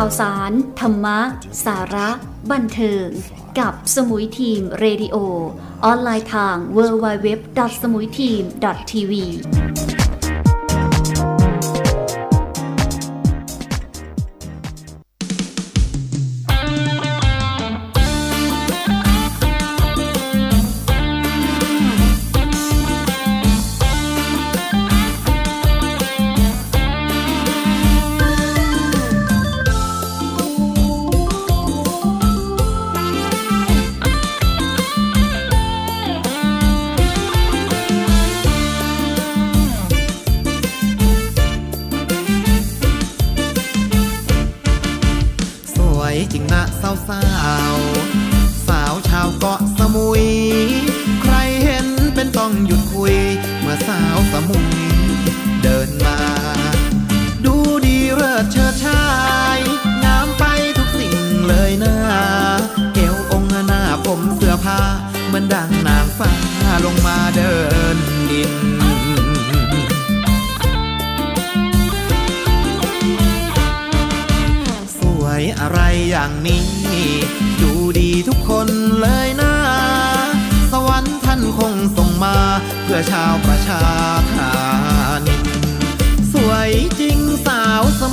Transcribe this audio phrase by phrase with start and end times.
[0.00, 1.18] ข่าวสาร ธรรมะ
[1.64, 2.10] สาระ
[2.50, 3.06] บันเทิง
[3.58, 5.16] กับสมุยทีมเรดิโอ
[5.84, 9.12] ออนไลน์ทาง www.smuiteam.tv
[9.87, 9.87] ส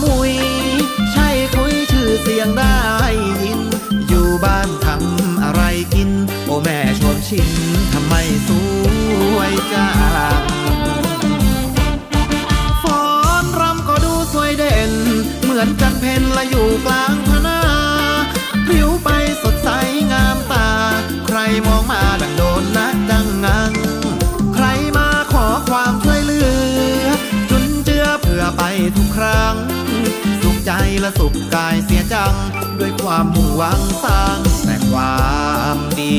[0.04, 0.34] มุย
[1.14, 2.78] ใช่คุยชื่อเสียงได้
[3.44, 3.62] ยิน
[4.08, 5.62] อยู่บ้านทำอะไร
[5.94, 6.10] กิน
[6.46, 7.50] โอแม่ชมชิน
[7.94, 8.14] ทำไม
[8.48, 8.50] ส
[9.36, 9.90] วยจั
[10.40, 10.44] ง
[12.84, 13.06] ฟ้อ
[13.44, 14.92] นรำก็ดูสวยเด่น
[15.44, 17.60] เหมือนจันเพนละอยู่กลางพนา
[18.68, 19.10] ผิวไป
[19.42, 19.70] สดใส
[20.12, 20.68] งามตา
[21.26, 23.72] ใครมองมาดังโดนนะดังงัง
[24.56, 24.66] ใคร
[24.98, 26.42] มาขอความช่วยเหลื
[27.04, 27.08] อ
[27.50, 28.64] จุนเจือเพื่อไป
[28.96, 29.56] ทุกครั้ง
[31.02, 32.34] และสุขกายเสียจัง
[32.80, 35.16] ด้วยความมุ่งหวังสร้างแต่ควา
[35.76, 36.16] มดี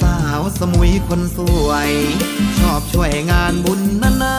[0.00, 1.90] สาวสมุยคนสวย
[2.58, 4.36] ชอบช่วยงานบุญนานา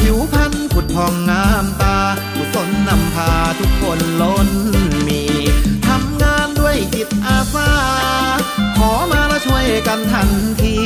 [0.00, 1.98] ผิวพรรณผุดพองงามตา
[2.34, 4.48] กุศลนำพาทุกคนล้น
[5.08, 5.22] มี
[5.86, 7.70] ทำงานด้วยจิตอาสา
[8.76, 10.28] ขอมาแล้วช่วยกันทัน
[10.62, 10.78] ที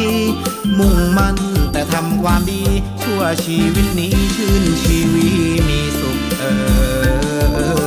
[0.79, 1.37] มุ่งมั่น
[1.73, 2.63] แต่ทำความดี
[3.03, 5.29] ชั่วชีวิตนี้ชื่นชีวี
[5.69, 6.45] มีสุขเอ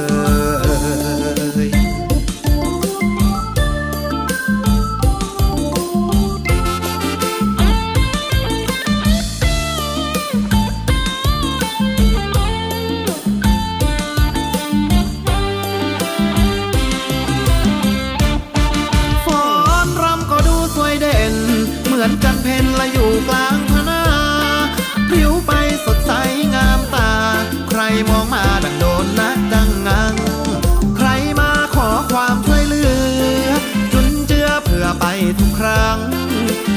[35.39, 35.97] ทุกครั้ง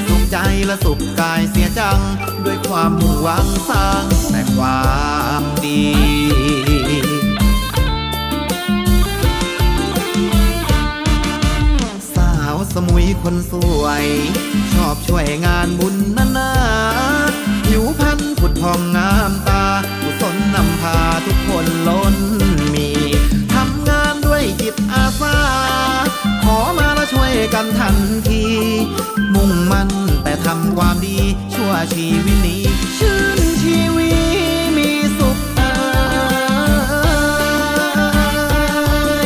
[0.08, 2.00] สุขใจและสุขกายเสียจัง
[2.44, 4.82] ด้วยความมุ่งหวังสร้างแต่ควา
[5.40, 5.84] มดี
[12.14, 14.04] สาวสมุยคนสวย
[14.72, 16.52] ชอบช่วยงานบุญนานา
[17.66, 19.64] ผิวพรรณผุดพองงามตา
[20.00, 22.13] กุศลนำพาทุกคนล้น
[27.54, 27.96] กันทัน
[28.28, 28.44] ที
[29.34, 29.88] มุ่งมั่น
[30.22, 31.18] แต่ทำความดี
[31.54, 32.62] ชั่วชีวิตนี้
[32.98, 34.10] ชื่นชีวี
[34.76, 35.70] มีสุขอ่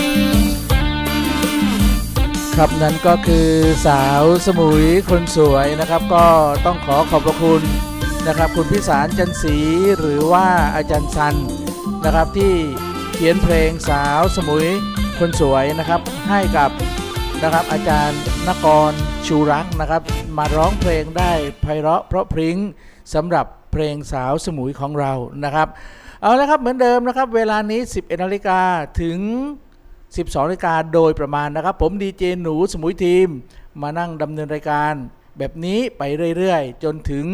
[0.02, 0.06] ย
[2.56, 3.48] ครับนั่นก็คือ
[3.86, 6.26] สาวสมุยคนสวยนะครับ ก็
[6.66, 7.62] ต้องขอขอบพระคุณ
[8.26, 9.56] นะครับ คุณพิสารจันศรี
[9.98, 11.34] หรือว่าอาจารย์ซัน
[12.04, 12.52] นะครับที่
[13.14, 14.66] เขียนเพลงสาวสมุย
[15.18, 16.70] คนสวยนะครับให้กับ
[17.42, 18.92] นะครับ อาจารย์นกร
[19.26, 20.02] ชูรักนะครับ
[20.38, 21.32] มาร้องเพลงได้
[21.62, 22.56] ไพเราะเพราะพริ้ง
[23.14, 25.12] สำหรับเพลงสาวสมุยของเรา
[25.44, 25.68] นะครับ
[26.22, 28.60] เอาละครับเหมือนเดิมนะครับ เวลานี้ 11นาฬิกา
[29.02, 29.18] ถึง
[29.82, 33.28] 12นาฬิกาโดยประมาณนะครับ ผมดีเจหนูสมุยทีม
[33.82, 34.94] มานั่งดำเนินรายการ
[35.38, 36.02] แบบนี้ไป
[36.36, 37.26] เรื่อยๆ จนถึง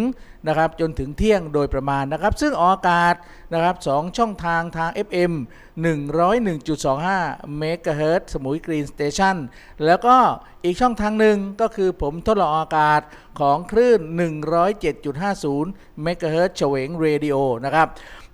[0.49, 3.15] นะครับจนถึงเที่ยงโดยประมาณนะครับ ซึ่งออกอากาศ
[3.53, 5.33] นะครับสองช่องทางทาง FM
[6.33, 9.37] 101.25 MHz สมุย Green Station
[9.85, 10.17] แล้วก็
[10.65, 13.01] อีกช่องทางหนึ่งก็คือผมทดลองอากาศ
[13.41, 14.01] ของคลื่น
[14.83, 17.89] 107.50 MHz เฉวงเรดิโอนะครับ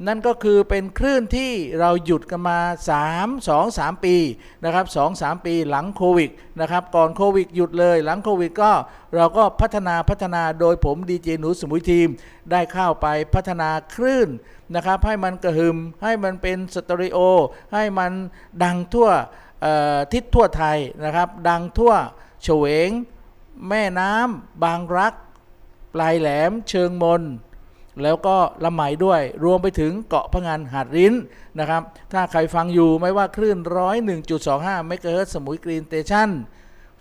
[0.06, 2.58] นั่นก็คือเป็นคลื่นที่เราหยุดกันมา
[3.00, 4.17] 3 2 3 ปี
[4.64, 6.31] นะครับ2 3 ปีหลังโควิด
[6.61, 8.73] นะครับก่อนโควิดหยุดเลยหลังโควิดก็
[9.17, 12.08] เราก็พัฒนาพัฒนาโดยผมดีเจหนูสมุยทีม
[12.50, 14.29] ได้เข้าไปพัฒนาคลื่น
[14.75, 17.19] นะครับให้มันกระหึ่มให้มันเป็นสเตอริโอ
[17.75, 18.12] ให้มัน
[18.64, 19.11] ดังทั่ว
[20.12, 21.93] ทิศทั่วไทยนะครับ ดังทั่ว
[22.43, 22.91] เฉวง
[23.69, 25.14] แม่น้ำบางรัก
[25.94, 27.23] ปลายแหลมเชิงมน
[28.02, 31.14] แล้วก็ละไมด้วย รวมไปถึงเกาะพะงันหาดริ้น
[31.58, 31.82] นะครับ
[32.12, 33.58] ถ้าใครฟังอยู่ไม่ว่าคลื่น
[34.22, 36.31] 101.25เมกะเฮิรตซ์สมุย Green Station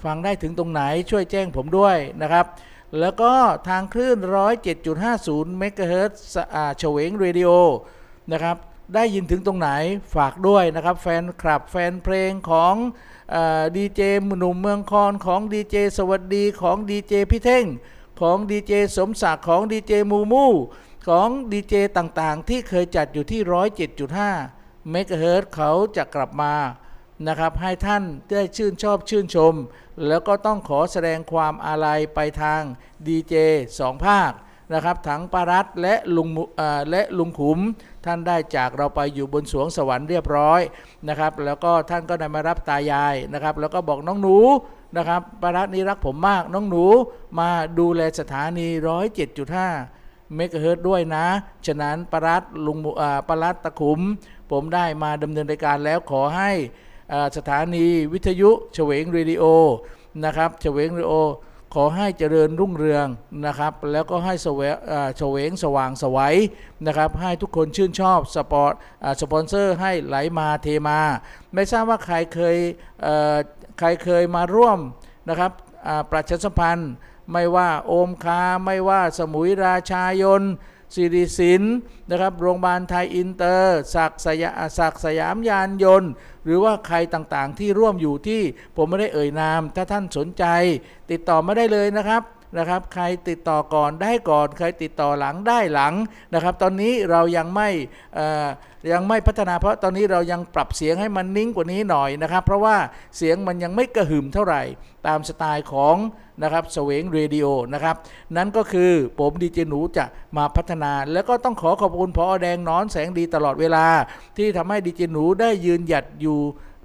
[0.04, 2.46] ฟังได้ถึงตรงไหนช่วยแจ้งผมด้วยนะครับ
[3.00, 3.34] แล้วก็
[3.68, 4.18] ทางคลื่น
[4.88, 7.50] 107.50เมกะเฮิรตซ์อาเฉวงเรดิโอ
[8.32, 8.58] นะครับ
[8.96, 9.70] ได้ยินถึงตรงไหน
[10.16, 12.76] ฝากด้วยนะครับ แฟนคลับแฟนเพลงของ
[13.76, 14.02] ดีเจ
[14.40, 17.66] หนุ่มเมืองคอนของดีเจสวัสดีของดีเจพี่เท่ง
[18.22, 20.46] ของดีเจสมศักดิ์ของดีเจมูมู
[21.08, 23.42] ของดีเจต่างๆ ที่เคยจัดอยู่ที่
[24.36, 26.56] 107.5 เมกะเฮิรตซ์เขาจะกลับมา
[27.28, 29.54] นะครับให้ท่านได้ชื่นชอบชื่นชม
[30.08, 32.62] แล้วก็ต้องขอแสดงความอาลัยไปทาง
[33.08, 33.34] ดีเจ
[33.80, 34.32] สองภาค
[34.74, 37.60] นะครับถังปารัตและลุงมุอ่าและลุงขุม
[38.06, 40.62] ท่านได้จากเราไปอยู่บนสวงสวรรค์เรียบร้อย
[41.08, 44.38] นะครับ แล้วก็ท่านก็ได้มารับตายายนะครับ แล้วก็บอกน้องหนู
[44.98, 46.86] นะครับปารัตนี้รักผมมาก น้องหนู
[47.40, 47.50] มา
[47.80, 48.68] ดูแลสถานี
[49.50, 51.26] 107.5 เมกะเฮิรตด้วยนะ
[51.66, 54.00] ฉะนั้นปารัตลุงหมูอ่าปารัตตะขุม
[54.52, 56.52] ผมได้มาดำเนินรายการแล้วขอให้
[57.38, 59.44] สถานีวิทยุเฉวงเรดิโอ
[60.26, 61.16] นะครับเฉวงเรดิโอ
[61.76, 63.08] ขอให้เจริญรุ่งเรือง
[63.46, 64.62] นะครับ แล้วก็ให้เสว
[65.18, 66.36] เฉวงสว่างไสว
[66.86, 68.74] นะครับ ให้ทุกคนชื่นชอบ spot
[69.22, 71.00] สปอนเซอร์ให้ไหลมาเทมา
[71.54, 72.58] ไม่ทราบว่าใครเคย
[73.80, 74.80] ใครเคยมาร่วม
[75.30, 75.52] นะครับ
[76.12, 76.92] ประชาสัมพันธ์
[77.32, 80.44] ไม่ว่าโอมคาไม่ว่าสมุยราชายน
[80.96, 81.64] สิริสิน
[82.10, 86.12] นะครับโรงพยาบาลไทยอินเตอร์ศักสยาศักสยามยานยนต์
[86.44, 88.42] หรือว่าใครต่างๆที่ร่วมอยู่ที่
[88.76, 90.46] ผมไม่ได้เอ่ยนาม ถ้าท่านสนใจ
[91.12, 92.24] ติดต่อมาได้เลยนะครับ
[92.58, 95.94] นะครับ ใครติดต่อก่อนได้ก่อน ใครติดต่อหลังได้หลัง
[96.34, 97.70] นะครับ ตอนนี้เรายังไม่
[98.92, 102.76] ยังไม่พัฒนาเพราะตอนนี้เรายังปรับเสียงให้มันนิ่งกว่านี้หน่อยนะครับ เพราะว่า
[103.18, 104.62] เสียงมันยังไม่กระหึ่มเท่าไหร่
[105.08, 105.98] ตามสไตล์ของ
[106.44, 107.96] นะครับเสวงเรดิโอนะครับ
[108.36, 110.06] นั่นก็คือผมดีเจหนูจะ
[110.38, 113.86] มาพัฒนา แล้วก็ต้องขอขอบคุณพอแดงนอนแสงดีตลอดเวลา
[114.38, 116.40] ที่ทำให้ดีเจหนูได้ยืนหยัดอยู่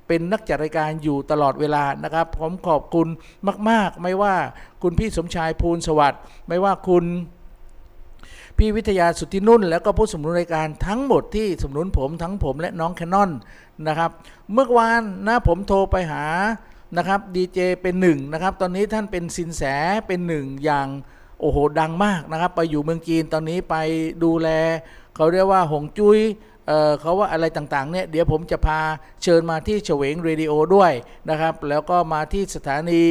[0.06, 3.08] เป็นนักจัดรายการอยู่ตลอดเวลานะครับ ผมขอบคุณ
[3.68, 4.34] มาก ๆ ไม่ว่า
[4.82, 7.04] คุณพี่สมชายภูลสวัสดิ์ไม่ว่าคุณ
[8.58, 13.30] พี่วิทยาสุทธินุ่น แล้วก็ผู้สมนุนรายการทั้งหมดที่สมนุนผมทั้งผมและน้องแคนนอน
[13.88, 14.10] นะครับ
[14.52, 16.24] เมื่อวานนะผมโทรไปหา
[16.96, 19.62] นะครับดีเจเป็นหนึ่งนะครับ ตอนนี้ท่านเป็นสินแส
[20.06, 20.88] เป็นหนึ่งอย่าง
[21.40, 23.76] โอ้โหดังมากนะครับ ไปอยู่เมืองจีนตอนนี้ไป
[24.24, 24.48] ดูแล
[25.16, 26.18] เขาเรียกว่าหงจุ้ย
[27.00, 28.80] เขาว่าอะไรต่างๆเนี่ยเดี๋ยวผมจะพา
[29.22, 30.92] เชิญมาที่เฉวงเรดิโอด้วย
[31.30, 33.02] นะครับ แล้วก็มาที่สถานี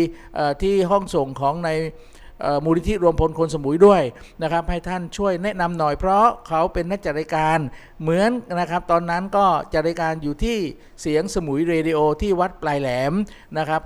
[0.63, 1.69] ที่ห้องส่งของใน
[2.65, 4.01] มูลนิธิรวมพลคนสมุยด้วย
[4.43, 7.59] นะครับ ให้ท่านช่วยแนะนำหน่อยเพราะเขาเป็นนักจัดรายการ
[8.03, 10.57] เหมือนนะครับตอนนั้นก็จัดรายการอยู่ที่
[11.01, 13.13] เสียงสมุยเรดิโอที่วัดปลายแหลม
[13.57, 13.81] นะครับ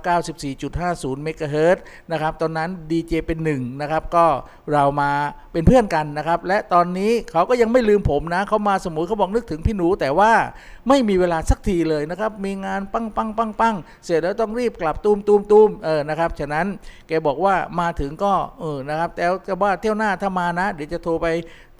[0.60, 1.78] 94.50 เมกะเฮิรต
[2.12, 4.26] นะครับตอนนั้นดีเจเป็นหนึ่งนะครับก็
[4.72, 5.10] เรามา
[5.52, 10.32] เป็นเพื่อนกันนะครับและตอนนี้เขาก็ยังไม่ลืมผมนะเขามาสมุยเขาบอกนึกถึงพี่หนู แต่ว่า
[10.88, 13.74] ไม่มีเวลาสักทีเลยนะครับมีงานปังปังปังปัง
[14.04, 16.66] เสร็จแล้วต้องรีบกลับตูมตูมตูมเออนะครับฉะนั้น
[17.08, 21.26] แกบอกว่ามาถึงก็เออนะครับแต่จะว่าเที่ยวหน้าถ้ามานะ เดี๋ยวจะโทรไป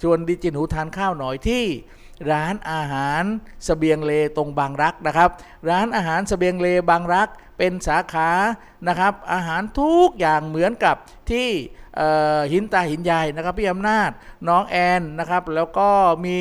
[0.02, 1.65] ชวนดิจิหนูทานข้าวหน่อยที่
[2.32, 3.22] ร้านอาหาร
[3.67, 5.31] สเสบียงเลตรงบางรักนะครับ
[5.70, 8.31] ร้านอาหารสเสบียงเลบางรัก เป็นสาขา
[8.88, 10.96] นะครับอาหารทุกอย่างเหมือนกับ
[11.31, 11.48] ที่
[12.53, 14.10] หินตาหินยายนะครับพี่อำนาจ
[14.48, 15.88] น้องแอนนะครับแล้วก็
[16.24, 16.36] มี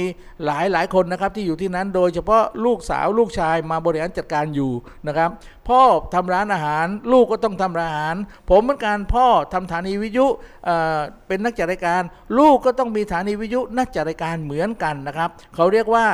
[0.46, 4.72] หลายหลายคนนะครับที่อยู่ที่นั้นโดยเฉพาะลูกสาวลูกชายมาบริหารจัดการอยู่
[5.08, 5.30] นะครับ
[5.68, 5.82] พ่อ
[6.14, 8.16] ทำร้านอาหารลูกก็ต้องทำร้านอาหาร
[8.50, 10.28] ผมเหมือนกันพ่อทำสถานีวิทยุ
[10.66, 12.02] เเป็นนักจัดรายการ
[12.40, 16.06] ลูกก็ต้องมีสถานีวิทยุนักจัดรายการเหมือนกันนะครับเขาเรียกว่า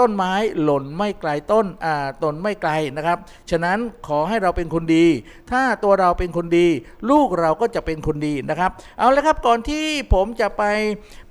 [0.00, 3.18] ต้นไม้หล่นไม่ไกลต้นอ่าต้นไม่ไกลนะครับ
[3.50, 3.78] ฉะนั้น
[4.08, 5.06] ขอให้เราเป็นคนดี
[5.50, 6.66] ถ้าตัวเราเป็นคนดี
[7.10, 10.62] ลูกเราก็จะเป็นคนดีนะครับ เอาละครับก่อนที่ผมจะไป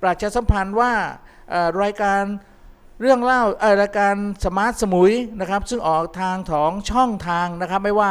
[0.02, 0.92] ประชาสัมพันธ์ว่า
[1.82, 2.22] รายการ
[3.02, 4.14] เรื่องเล่าเอ่อรายการ
[4.44, 8.10] สมาร์ทสมุยนะครับ ซึ่งออกทางของช่องทางนะครับ ไม่ว่า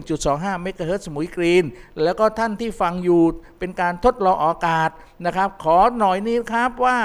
[0.00, 1.64] 101.25 เมกะเฮิรตซ์สมุยกรีน
[2.02, 3.22] แล้วก็ท่านที่ฟังอยู่
[3.58, 4.90] เป็นการทดลองออกอากาศ
[5.26, 6.98] นะครับ ขอหน่อยนี้ครับว่า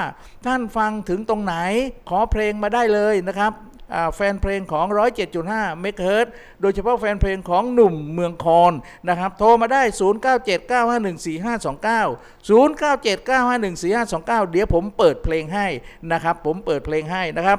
[0.46, 1.54] ท่านฟังถึงตรงไหน
[2.08, 3.52] ขอเพลงมาได้เลยนะครับ
[4.14, 4.86] แฟนเพลงของ
[5.34, 8.72] 107.5เมกะเฮิรตซ์โดยเฉพาะแฟนเพลงของหนุ่มเมืองคอน
[9.08, 9.92] นะครับ โทรมาได้ 0979514529
[14.42, 15.66] 0979514529 เดี๋ยวผมเปิดเพลงให้
[16.12, 17.58] นะครับ ผมเปิดเพลงให้นะครับ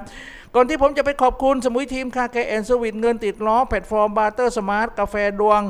[0.55, 5.61] ก่อนที่ผมจะไปขอบคุณสมุยทีมคาแคแอนสวิตเงินติดล้อแพลตฟอร์มบาร์เตอร์สมาร์ทกาแฟดวง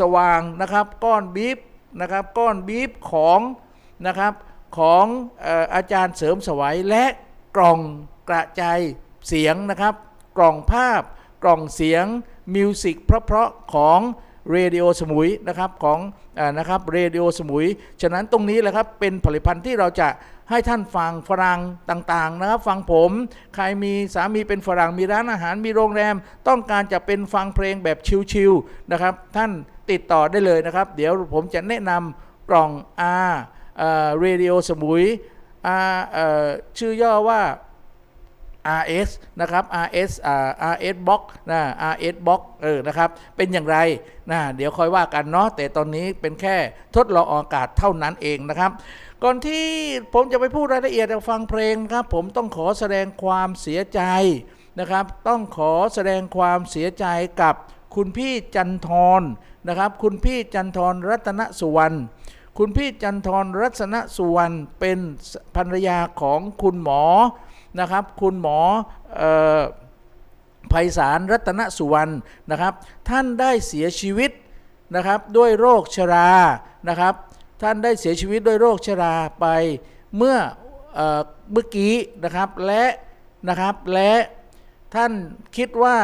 [0.00, 1.58] สว่างนะครับ ก้อนบีฟ
[2.00, 3.40] นะครับก้อนบีฟของ
[4.06, 4.32] นะครับ
[4.78, 5.04] ของ
[5.42, 7.04] เอ่ออาจารย์เสริมสวัยและ
[7.56, 7.80] กล่อง
[8.28, 8.80] กระจาย
[9.28, 9.94] เสียงนะครับ
[10.36, 11.02] กล่องภาพ
[11.42, 12.04] กล่องเสียง
[12.54, 14.00] มิวสิกเพราะๆของ
[14.50, 15.98] เรดิโอสมุยนะครับของ
[16.38, 17.66] อนะครับเรดิโอสมุย
[18.02, 20.08] ฉะนั้นตรงนี้แหละครับเป็นผลิตภัณฑ์ที่เราจะ
[20.50, 21.60] ให้ท่านฟังฝรั่ง
[21.90, 23.10] ต่างๆนะครับ ฟังผม
[23.54, 26.14] ใครมีสามีเป็นฝรั่งมีร้านอาหารมีโรงแรม
[26.48, 27.98] ต้องการจะเป็นฟังเพลงแบบ
[28.32, 29.50] ชิลๆนะครับ ท่าน
[29.90, 32.70] ติดต่อได้เลยนะครับ เดี๋ยวผมจะแนะนำกล่อง
[33.30, 33.34] R
[34.20, 35.04] เรดิโอสมุย
[35.92, 36.46] R เอ่อ
[36.78, 37.40] ชื่อย่อว่า
[38.80, 39.08] RS
[39.40, 41.60] นะครับ RS อ่า RS Box นะ
[41.92, 43.76] RS Box เออนะครับ เป็นอย่างไร
[44.30, 46.56] นะเดี๋ยวค่อยว่ากันเนาะแต่ตอนนี้เป็นแค่
[46.96, 48.70] ทดลองอากาศเท่านั้นเองนะครับ
[49.22, 49.66] ก่อนที่
[50.14, 54.00] ผมจะไปพูดรายละเอียดจาฟังเพลงครับ ผมต้องขอแสดงความเสียใจ
[54.78, 57.06] นะครับ ต้องขอแสดงความเสียใจ
[57.42, 57.54] กับ
[57.94, 58.88] คุณพี่จันท
[59.20, 59.22] ร
[59.68, 61.96] นะครับ คุณพี่จันทรรัตนสุวรรณ
[62.58, 64.98] คุณพี่จันทรรัตนสุวรรณเป็น
[65.54, 67.02] ภรรยาของคุณหมอ
[67.80, 68.58] นะครับ คุณหมอ
[69.16, 69.60] เอ่อ
[70.70, 72.12] ไพศาลรัตนสุวรรณ
[72.50, 72.72] นะครับ
[73.08, 74.30] ท่านได้เสียชีวิต
[74.94, 76.30] นะครับด้วยโรคชรา
[76.88, 77.14] นะครับ
[77.62, 79.46] ท่านได้เสียชีวิตด้วยโรคชราไป
[80.16, 80.36] เมื่อ
[81.52, 82.84] เมื่อกี้นะครับและ
[83.48, 84.12] นะครับและ
[84.94, 85.12] ท่าน
[85.56, 85.96] คิดว่า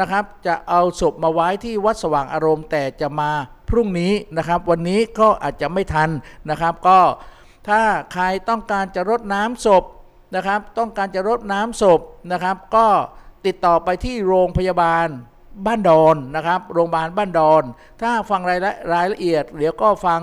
[0.00, 3.30] นะครับจะเอาศพมาไว้ที่วัดสว่างอารมณ์ แต่จะมา
[3.68, 6.10] พรุ่งนี้นะครับ วันนี้ก็อาจจะไม่ทัน
[6.50, 6.98] นะครับ ก็
[7.68, 7.80] ถ้า
[8.12, 9.84] ใครต้องการจะรดน้ำศพ
[10.34, 12.00] นะครับ ต้องการจะรดน้ำศพ
[12.32, 12.86] นะครับ ก็
[13.46, 15.06] ติดต่อไปที่โรงพยาบาล
[15.66, 17.62] บ้านดอนนะครับ โรงพยาบาลบ้านดอน
[18.02, 20.20] ถ้าฟังรายละรายละเอียด เดี๋ยวก็ฟัง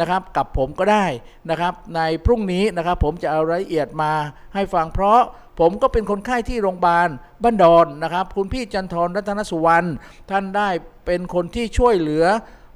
[0.00, 1.06] นะครับกับผมก็ได้
[1.50, 4.12] นะครับ ในพรุ่งนี้นะครับผมจะเอารายละเอียดมา
[4.54, 5.20] ให้ฟังเพราะ
[5.60, 7.08] ผมก็เป็นคนไข้ที่โรงพยาบาล
[7.42, 9.88] บ้านดอนนะครับ คุณพี่จันทรรัตนสุวรรณ
[10.30, 10.68] ท่านได้
[11.06, 12.24] เป็นคนที่ช่วยเหลือ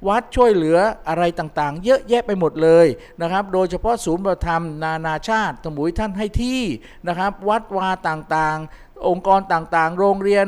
[0.07, 0.77] วัดช่วยเหลือ
[1.09, 2.87] อะไรต่างๆ เยอะแยะไปหมดเลย
[3.21, 6.61] นะครับ โดยเฉพาะศูนย์ประธรรมนานาชาติสมุยท่านให้ที่
[7.07, 10.47] นะครับ วัดวาต่างๆองค์กรต่างๆ โรงเรียน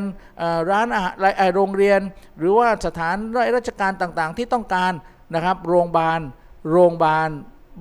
[0.72, 2.00] ร้านอาหารเอ่อโรงเรียน
[2.40, 3.16] หรือว่าสถาน
[3.56, 4.94] ราชการต่างๆ ที่ต้องการ
[5.36, 6.20] นะครับ โรงพยาบาล
[6.72, 7.30] โรงพยาบาล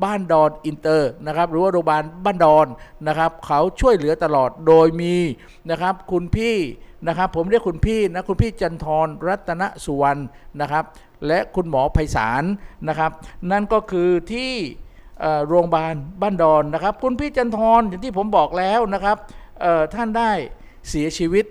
[0.04, 2.66] บ้านดอนอินเตอร์นะครับ หรือว่าโรงพยาบาลบ้านดอน
[3.08, 5.16] นะครับ เขาช่วยเหลือตลอดโดยมี
[5.70, 6.56] นะครับ คุณพี่
[7.06, 10.20] นะครับ ผมเรียกคุณพี่นะคุณพี่จันทรรัตนสุวรรณ
[10.60, 10.84] นะครับ
[11.26, 12.44] และคุณหมอไพศาล
[12.88, 13.10] นะครับ
[13.50, 14.52] นั่นก็คือที่
[15.46, 19.16] โรงพยาบาลบ้านดอนนะครับ คุณพี่จันทร์อย่างที่ผมบอกแล้วนะครับ
[19.94, 20.30] ท่านได้
[20.88, 21.44] เสียชีวิต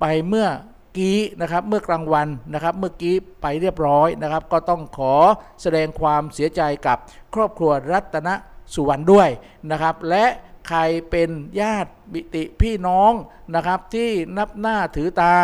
[0.00, 0.48] ไปเมื่อ
[0.96, 5.14] กี้นะครับเมื่อกลางวันนะครับเมื่อกี้ไปเรียบร้อยนะครับ ก็ต้องขอ
[5.62, 6.98] แสดงความเสียใจกับ
[7.34, 8.28] ครอบครัวรัตน
[8.74, 9.28] สุวรรณด้วย
[9.70, 10.24] นะครับ และ
[10.68, 10.80] ใคร
[11.10, 11.30] เป็น
[11.60, 13.12] ญาติบิติพี่น้อง
[13.54, 15.34] นะครับที่นับหน้าถือตา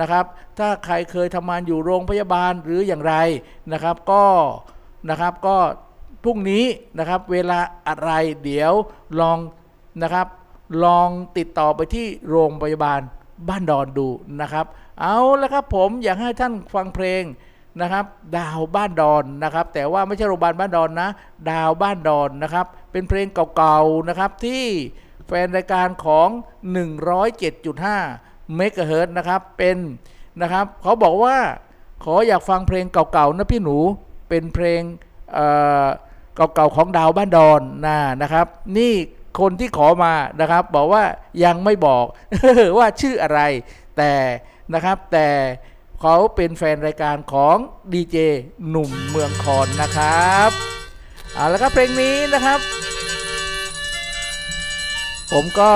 [0.00, 0.24] นะครับ
[0.58, 3.14] ถ้าใครเคยทำงานอยู่โรงพยาบาลหรืออย่างไร
[3.72, 4.24] นะครับก็
[5.10, 5.56] นะครับก็
[6.24, 6.64] พรุ่งนี้
[6.98, 8.10] นะครับเวลาอะไร
[8.44, 8.72] เดี๋ยว
[9.20, 9.38] ลอง
[10.02, 10.26] นะครับ
[10.84, 13.00] ลองติดต่อไปที่โรงพยาบาล
[13.48, 14.08] บ้านดอนดู
[14.40, 14.66] นะครับ
[15.00, 17.22] เอาละครับผมอยากให้ท่านฟังเพลง
[17.80, 18.04] นะครับ
[18.38, 21.08] ดาวบ้านดอนนะครับ แต่ว่าไม่ใช่โรงพยาบาลบ้านดอนนะ
[21.50, 24.64] ดาวบ้านดอนนะครับ เป็นเพลงเก่าๆนะครับที่
[25.26, 26.28] แฟนรายการของ
[27.82, 29.76] 107.5 เมกะเฮิร์นะครับเป็น
[30.42, 31.36] นะครับเขาบอกว่า
[32.04, 33.76] ขออยากฟังเพลงเก่าๆนะพี่หนู
[34.28, 34.82] เป็นเพลง
[35.32, 38.46] เเก่าๆของดาวบ้านดอนนะนะครับ
[38.78, 38.92] นี่
[39.40, 41.02] คนที่ขอมานะครับ บอกว่า
[41.44, 42.04] ยังไม่บอก
[42.78, 43.40] ว่าชื่ออะไร
[43.98, 44.12] แต่
[44.74, 45.28] นะครับแต่
[46.00, 47.56] เขาเป็นแฟนรายการของ
[47.92, 48.16] ดีเจ
[48.68, 50.50] หนุ่มเมืองคอนนะครับ
[51.34, 52.58] เอาละครับเพลงนี้นะครับ
[55.32, 55.72] ผมก็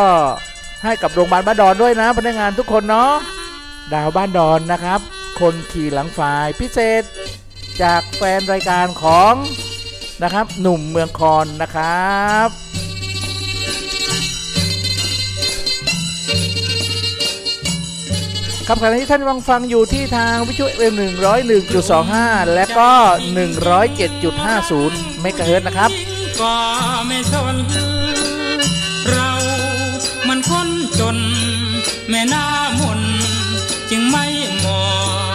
[0.84, 3.12] ให้กับโรงพยาบาลบ้านดอนด้วยนะ พนักงานทุกคนเนาะ
[3.92, 5.00] ดาวบ้านดอนนะครับ
[5.40, 7.02] คนขี่หลังฝ่ายพิเศษ
[7.82, 9.34] จากแฟนรายการของ
[10.22, 12.69] นะครับ หนุ่มเมืองคอนนะครับ
[18.72, 22.90] ครับขณะที่ท่านฟังฟังอยู่ที่ทางวิทยุเอ็มหนึ่งร้อยหนึ่งจุดสองห้าและก็
[23.34, 25.90] หนึ่งร้อยเจ็ดจุดห้าศูนย์เมกะเฮิร์ตนะครับ
[26.40, 26.54] ก็
[27.06, 27.56] ไม่ชน
[29.10, 29.30] เรา
[30.28, 30.68] มันคน
[31.00, 31.16] จน
[32.08, 32.44] แม่น้า
[32.80, 33.00] มน
[33.90, 34.24] จึงไม่
[34.64, 34.82] มอ
[35.28, 35.29] ง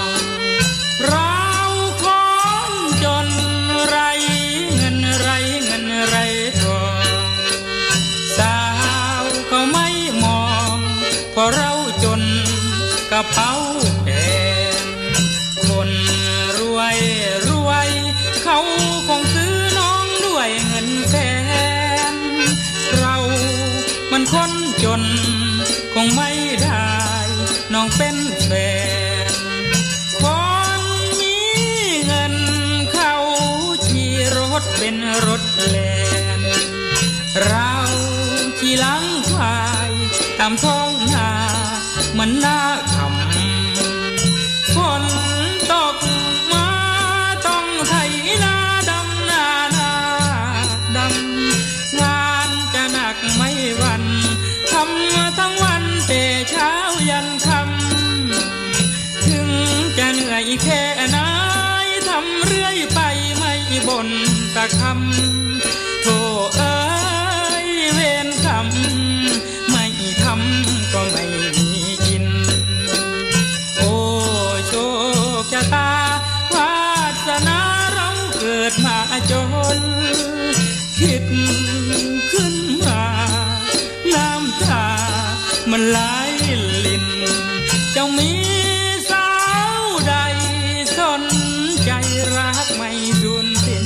[92.63, 93.85] กไม่สูญสิ้น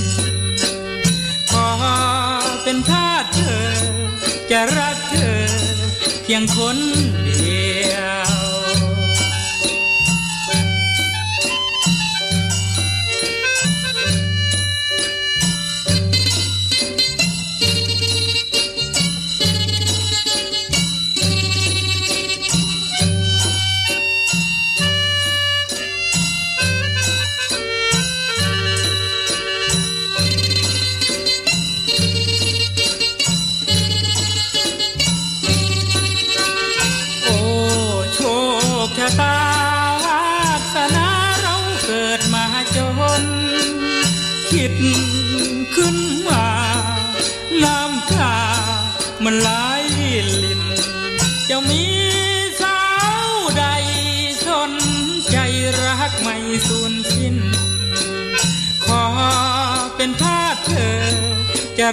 [1.52, 1.70] ขอ
[2.64, 3.70] เป็นทาสเธอ
[4.52, 5.44] จะรักเธอ
[6.24, 6.78] เพียงคน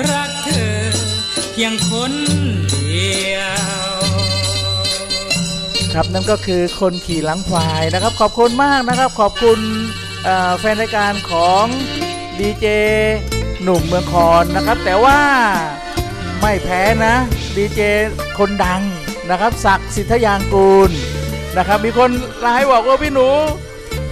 [0.05, 0.79] รักเธอ
[1.53, 2.13] เพียงคน
[2.71, 3.97] เดียว
[5.93, 9.61] ครับนั่นก็คือคนขี่หลังควายนะครับ ขอบคุณมากนะครับ ขอบคุณ
[10.59, 11.65] แฟนรายการของ
[12.39, 12.67] ดีเจ
[13.63, 15.19] หนุ่มเมืองคอนนะครับ แต่ว่า
[16.41, 17.15] ไม่แพ้นะ
[17.57, 17.81] ดีเจ
[18.39, 18.83] คนดัง
[19.31, 20.91] นะครับศักดิ์สิทธยางกูล
[21.57, 23.29] นะครับ มีคนไลน์บอกว่าพี่หนู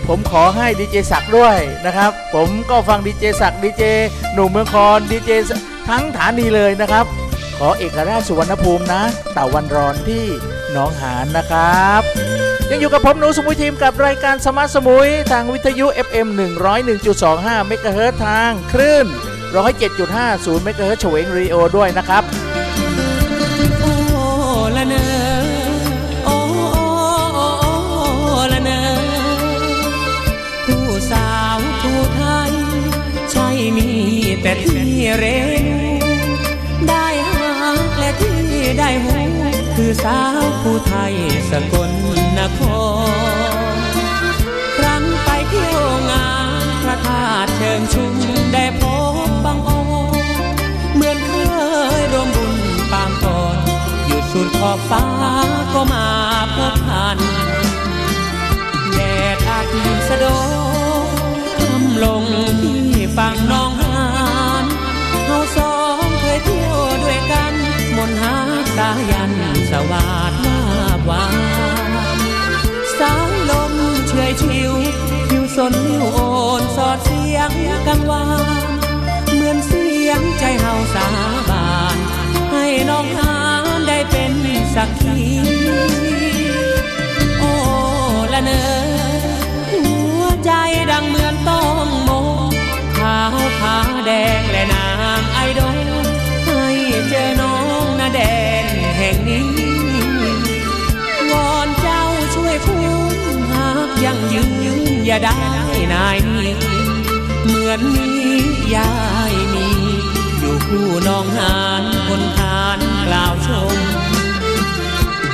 [0.09, 3.83] ผมขอให้ดีเจศักดิ์ด้วยนะครับ ผมก็ฟังดีเจศักดิ์ดีเจ
[4.35, 5.31] หนุ่มเมืองคอนดีเจ
[5.89, 7.05] ทั้งฐานีเลยนะครับ
[7.59, 10.25] ขอเอกราชสุวรรณภูมินะเต่าวันรอนที่
[10.73, 12.03] หนองหานนะครับ
[12.71, 16.29] ยังอยู่กับผมหนูสมุยทีมกับรายการ Smart สมุย ทางวิทยุ FM
[16.99, 19.07] 101.25เมกะเฮิรตซ์ทางคลื่น
[19.85, 22.23] 107.50เมกะเฮิรตซ์เฉวงรีโอด้วยนะครับ
[40.03, 41.15] สาวผู้ไทย
[41.51, 41.91] สกล
[42.39, 43.79] นคร
[44.77, 46.29] ครั้งไปเที่ยวงา
[46.65, 48.15] นพระธาตุเชิงชุม
[48.53, 48.83] ได้พ
[49.27, 49.87] บบางอง
[50.95, 51.33] เหมือนเค
[52.01, 52.57] ยร่วมบุญ
[52.93, 53.57] ปางก่อน
[54.07, 55.05] อยู่สุดขอบฟ้า
[55.73, 56.07] ก็มา
[56.55, 57.19] พบทัน
[58.93, 58.99] แด
[59.35, 59.67] ดอัด
[60.09, 60.25] สะโด
[61.59, 62.25] คำลง
[62.61, 62.83] ที่
[63.17, 64.05] ฝั่งน้องหา
[64.63, 64.65] น
[65.27, 67.55] เฮาสองเคยเที่ยวด้วยกัน
[67.97, 68.35] มนหา
[68.77, 69.33] สายัน
[69.71, 70.59] สวาดมา
[70.99, 71.35] บวาน
[72.99, 73.73] สายลม
[74.09, 74.73] เฉยชิว
[75.29, 76.19] ผิวสนหิวโอ
[76.61, 77.51] นสอดเสียง
[77.87, 78.25] กังวา
[78.67, 78.69] น
[79.33, 81.07] เหมือนเสียงใจเฮาสา
[81.51, 81.97] บาน
[82.53, 83.37] ให้น้องหา
[83.77, 84.33] นได้เป็น
[84.75, 85.19] สักที
[105.15, 105.41] อย่าได้
[105.95, 106.55] นายนี้
[107.45, 108.11] เหมือนมี
[108.75, 108.93] ยา
[109.33, 109.67] ยมี
[110.39, 113.79] อยู่คู่น้องหานคนทานกล่าวชม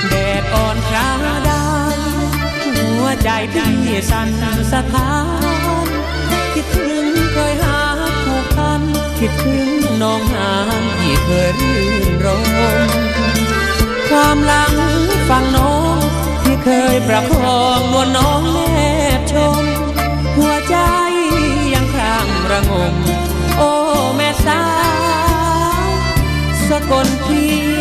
[0.08, 1.10] แดดอ่อนครา
[1.46, 1.64] ได้
[2.76, 4.28] หัวใจที่สั่น
[4.72, 5.12] สะท้า
[5.84, 5.88] น
[6.54, 7.80] คิดถึงเคยหา
[8.26, 8.82] ผูกพัน
[9.18, 9.68] คิดถึง
[10.02, 11.80] น้องหานที่เคยรื่
[12.12, 12.44] นรม
[14.10, 14.74] ความหลัง
[15.28, 15.96] ฟังน้อง
[16.42, 18.58] ที่เคยประคองนวลน้องแน
[19.18, 19.69] บชม
[22.60, 22.94] ระงม
[23.56, 23.70] โอ้
[24.16, 24.62] แม่สา
[25.82, 25.88] ว
[26.68, 27.79] สกลที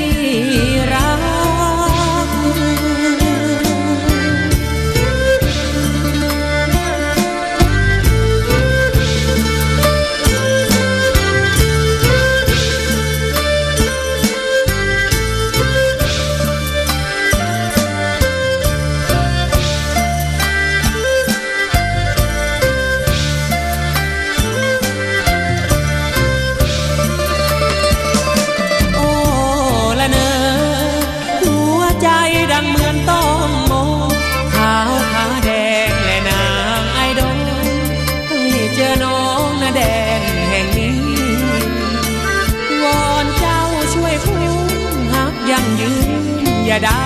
[46.83, 47.03] ได้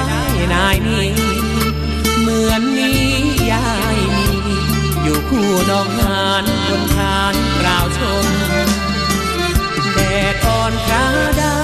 [0.53, 1.09] นายนี้
[2.19, 3.03] เหมือนนี้
[3.51, 4.27] ยายมี
[5.03, 8.25] อยู่คู่น้องหานบนทานกล่าวชม
[9.93, 9.99] แด
[10.33, 11.05] ดอ่อนครา
[11.37, 11.59] ได้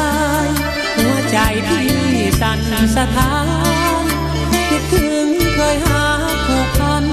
[0.98, 1.90] หัวใจพี่
[2.42, 2.60] สั่น
[2.96, 3.36] สะท้า
[4.04, 4.06] น
[4.70, 6.04] คิดถึงเคยหา
[6.46, 7.06] ผูกพัน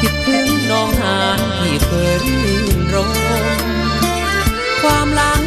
[0.00, 3.12] คิดถึงน้องหานที่เคยรื่นรม
[4.82, 5.42] ความหลัง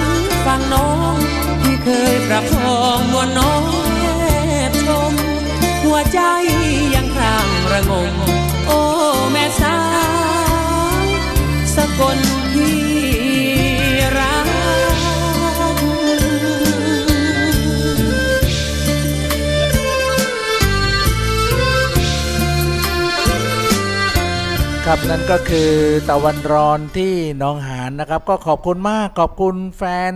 [0.45, 1.15] ฟังน้อง
[1.61, 3.55] ที่เคยประคองมวนน้อ
[3.91, 3.94] ง
[5.85, 6.19] หัวใจ
[6.95, 8.15] ยังครางระงม
[8.67, 8.79] โอ้
[9.31, 9.77] แม่สา
[11.03, 11.05] ว
[11.75, 12.19] สกล
[12.53, 12.79] ที่
[14.17, 14.47] รัก
[24.85, 25.71] ครับนั่นก็คือ
[26.09, 30.13] ตะวันร้อนที่น้องหานนะครับ ก็ขอบคุณมากขอบคุณแฟน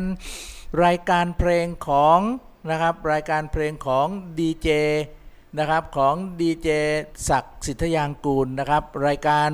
[0.84, 2.19] รายการเพลงของ
[2.69, 4.69] นะครับ รายการเพลงของดีเจ
[5.57, 6.67] นะครับของดีเจ
[7.29, 9.49] ศักดิ์สิทธยางกูลนะครับรายการ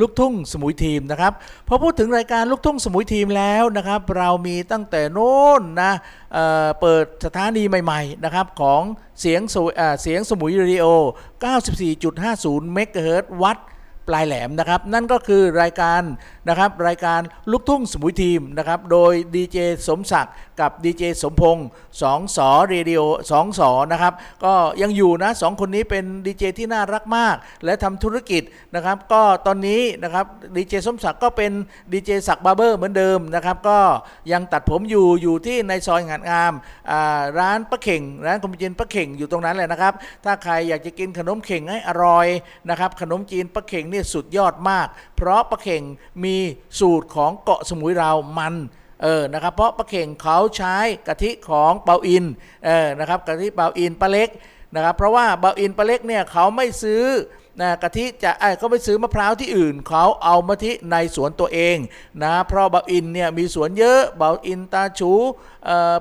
[0.00, 1.32] ลูกทุ่งสมุยทีมนะครับ
[1.68, 5.92] พอพูดถึงรายการลูกทุ่งสมุยทีมแล้วนะครับ เรามีตั้งแต่โน้นนะ
[6.32, 8.82] เเปิดสถานีใหม่ๆนะครับของ
[9.20, 10.86] เสียงเเสียงสมุยเรดิโอ
[11.60, 13.58] 94.50 เมกะเฮิรตซ์วัด
[14.08, 16.02] ปลายแหลมนะครับ นั่นก็คือรายการ
[16.48, 19.56] นะครับรายการลูกทุ่งสมุยทีมนะครับโดยดีเจ
[19.88, 21.66] สมศักดิ์กับดีเจสมพงศ์
[22.02, 24.12] สองสอเรดิโอสองสอนะครับ
[24.44, 28.42] ก็ยังอยู่นะสองคนนี้เป็นดีเจที่น่ารักมาก และทำธุรกิจ
[28.74, 31.52] นะครับก็ตอนนี้นะครับดีเจสมศักดิ์ก็เป็น
[31.92, 33.78] ดีเจศักดิ์ Barber เหมือนเดิมนะครับก็
[34.32, 42.26] ยังตัดผมอยู่อยู่ที่ในซอยงานงามาร้านป้าเข่งร้านขนมจีนป้าเข่งอยู่ตรงนั้นแหละนะครับ ถ้าใครอยากจะกินขนมเข่งให้อร่อย
[42.70, 45.82] นะครับขนมจีนป้าเข่งนี่สุดยอดมาก เพราะป้าเข่ง
[46.24, 46.36] มี
[46.80, 48.54] สูตรของเกาะสมุยเรามัน
[49.02, 50.76] เออนะครับเพราะป้าเข่งเขาใช้
[51.08, 52.24] กะทิของเปาอิน
[52.64, 54.28] เออนะครับกะทิเปาอินป้าเล็ก
[54.74, 57.04] นะครับเพราะว่าเปาอินป้าเล็กเนี่ยเขาไม่ซื้อ
[57.60, 61.76] นะกะทิจะไอ้ยเขาไม่ซื้อมะพร้าวที่อื่น เขาเอามะทิในสวนตัวเอง
[62.22, 65.12] นะเพราะเบาอินเนี่ยมีสวนเยอะเบาอินตาชู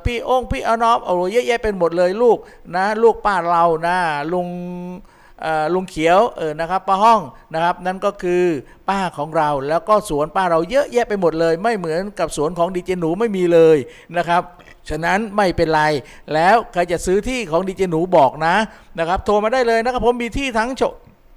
[0.06, 2.38] พี่โองค์พี่อนอบโอ้โหเยอะแยะเป็นหมดเลยลูก
[2.76, 3.98] นะลูกป้าเรานะ
[4.34, 4.48] ลุง
[5.74, 7.22] ลุงเขียวเออนะครับป้าห้อง
[7.54, 8.44] นะครับนั่นก็คือ
[8.90, 13.78] ป้าของเราแล้วก็สวนป้าเราเยอะแยะไปหมดเลย ไม่เหมือนกับสวนของดีเจหนูไม่มีเลย
[14.18, 14.42] นะครับ
[14.90, 15.82] ฉะนั้นไม่เป็นไร
[16.34, 18.56] แล้วใครจะซื้อที่ของดีเจหนูบอกนะ
[19.00, 20.84] นะครับโทรมาได้เลยนะครับผมมีที่ทั้งโฉ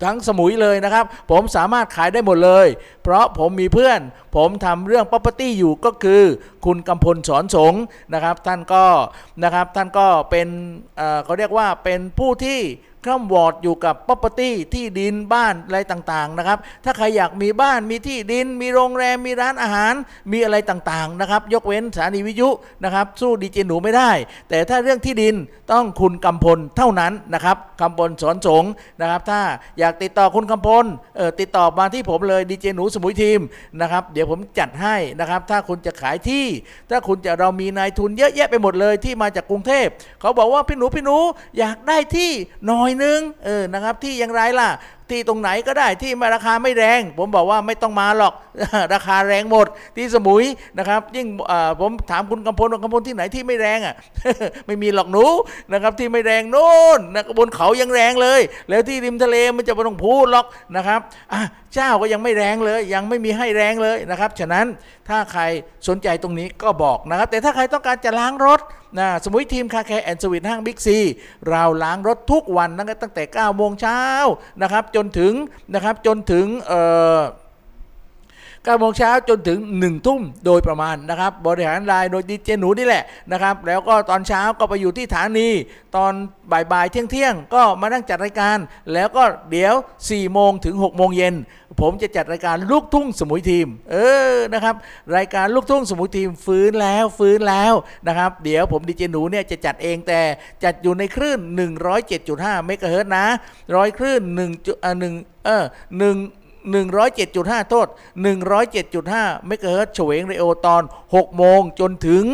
[0.04, 2.66] ทั้งสมุยเลยนะครับ ผมสามารถขายได้หมดเลย
[3.02, 4.00] เพราะผมมีเพื่อน
[4.36, 6.22] ผมทำเรื่อง property อยู่ก็คือ
[6.64, 7.74] คุณกำพลสอนสง
[8.14, 8.84] นะครับ ท่านก็
[9.44, 10.48] นะครับท่านก็เป็น
[10.96, 12.60] เเขาเรียกว่าเป็นผู้ที่
[13.06, 19.94] คร่ำวอดอยู่กับ property ที่ดินบ้านอะไรต่างๆนะครับ ถ้าใครอยากมีบ้านมีที่ดิน มีโรงแรมมีร้านอาหาร
[20.32, 22.48] มีอะไรต่างๆนะครับ ยกเว้นสถานีวิทยุ
[22.84, 24.10] นะครับสู้ดีเจหนูไม่ได้
[24.48, 25.34] แต่ถ้าเรื่องที่ดิน
[25.72, 28.64] ต้องคุณกำพลเท่านั้นนะครับกำพลสอนสง
[29.00, 29.40] นะครับ ถ้า
[29.78, 30.84] อยากติดต่อคุณกำพล
[31.16, 33.40] เออติดต่อมาที่ผมเลยดีเจหนูสมุยทีม
[33.80, 36.46] นะครับ เดี๋ยวผมจัดให้นะครับ ถ้าคุณจะขายที่
[36.90, 39.86] ถ้าคุณจะเรามีนายทุนเยอะแยะไปหมดเลยที่มาจากกรุงเทพ
[40.20, 41.18] เขาบอกว่าพี่หนูพี่หนู
[41.58, 42.30] อยากได้ที่
[42.70, 44.70] น่อยนึงเออนะครับที่อย่างไรล่ะ
[45.10, 48.34] ที่ตรงไหนก็ได้ที่มาราคาไม่แรง ผมบอกว่าไม่ต้องมาหรอก
[48.94, 50.44] ราคาแรงหมดที่สมุย
[50.78, 51.26] นะครับ ยิ่ง
[51.80, 53.94] ผมถามคุณกำพลกำพลที่ไหนที่ไม่แรงอะ
[54.66, 55.24] ไม่มีหรอกหนู
[55.72, 61.00] นะครับที่ไม่แรงโน่นนะบนเขายังแรงเลย แล้วที่ริมทะเลมันจะไม่ต้องพูดหรอกนะครับ
[61.32, 61.40] อะ
[61.76, 64.66] เจ้าก็ยังไม่แรงเลย ยังไม่มีให้แรงเลยนะครับ ฉะนั้น
[65.08, 65.42] ถ้าใคร
[65.88, 68.60] สนใจตรงนี้ก็บอกนะครับ แต่ถ้าใครต้องการจะล้างรถ
[68.98, 70.98] นะสมุย Team Car Care and สวิตห้างบิ๊กซี
[71.48, 74.00] เราล้างรถทุกวันตั้งแต่9โมงเช้า
[74.62, 75.32] นะครับ จนถึง
[75.74, 76.82] นะครับจนถึงเอ่
[77.16, 77.18] อ
[78.66, 85.48] 9โมงเช้าจนถึง 1 ทุ่มโดยประมาณนะครับ บริหารรายโดยดีเจหนูนี่แหละนะครับ แล้วก็ตอนเช้าก็ไปอยู่ที่ฐานี
[85.96, 86.12] ตอน
[86.52, 88.58] บ่ายๆเที่ยงๆ ก็มานั่งจัดรายการ
[88.92, 89.74] แล้วก็เดี๋ยว
[90.04, 91.34] 4 โมงถึง 6 โมงเย็น
[91.80, 93.96] ผมจะจัดรายการลูกทุ่งสมุยทีม เอ
[94.34, 94.74] อนะครับ
[95.16, 97.72] รายการลูกทุ่งสมุยทีมฟื้นแล้วฟื้นแล้ว
[98.08, 100.20] นะครับ เดี๋ยวผมดีเจหนูเนี่ยจะจัดเองแต่
[100.64, 101.40] จัดอยู่ในคลื่น
[102.02, 103.26] 107.5 เมกะเฮิรตซ์นะ
[103.76, 105.64] ร้อยคลื่น1จุดอ่าหนึ่งเออ
[105.98, 106.16] หนึ่ง
[106.66, 107.86] 107.5 โทษ
[108.66, 112.24] 107.5 เมกะเฮิรตซ์เฉวงเรโอตอน 6 โมงจนถึง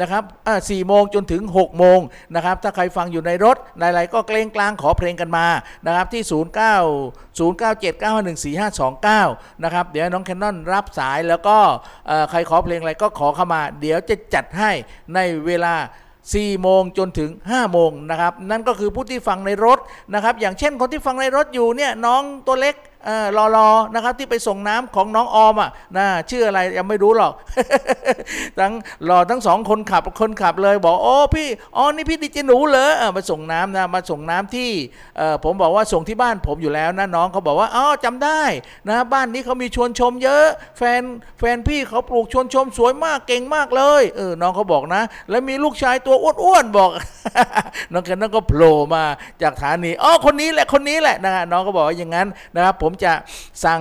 [0.00, 1.98] นะครับอ่า4โมงจนถึง 6 โมง
[2.34, 5.46] นะครับ ถ้าใครฟังอยู่ในรถหลายๆก็เกรงกลางขอเพลงกันมา
[5.86, 6.32] นะครับที่ 09
[9.18, 11.56] 097914529 นะครับ เดี๋ยวน้องแคนนอนรับสายแล้วก็
[12.30, 14.70] ใครขอเพลงอะไรก็ขอเข้ามา เดี๋ยวจะจัดให้
[15.14, 15.74] ในเวลา
[16.22, 19.78] 4โมงจนถึง 5 โมงนะครับ นั่นก็คือผู้ที่ฟังในรถ
[20.14, 22.74] นะครับ อย่างเช่นคนที่ฟังในรถอยู่เนี่ยน้องตัวเล็ก
[23.36, 27.32] รอรอนะครับที่ไปส่งน้ำของน้องออมอะนะชื่ออะไรยังไม่รู้หรอก
[28.58, 28.72] ทั้ง
[29.08, 34.70] รอทั้งสองคนขับคนขับเลยบอกโอ้พี่อ๋อนี่พี่ดิเจหนูเหรอมาส่งน้ำนะมาส่งน้ำที่
[35.16, 38.42] เออผมบอกว่าส่งที่บ้านผมอยู่แล้วนะน้องเขาบอกว่าอ๋อจำได้
[38.88, 40.46] นะบ้านนี้เขามีชวนชมเยอะ
[40.78, 41.02] แฟน
[41.38, 46.90] แฟนพี่เขาปลูกชวนชมสวยมากเก่งมากเลยเออน้องเขาบอกนะ แล้วมีลูกชายตัวอ้วนๆบอก
[47.92, 49.04] น้องแคนนั่นก็โผล่มา
[49.42, 53.12] จากฐานีอ๋อคนนี้แหละคนนี้แหละนะฮะน้องก็บอกว่าอย่างนั้นนะครับผมมจะ
[53.64, 53.80] สั่ง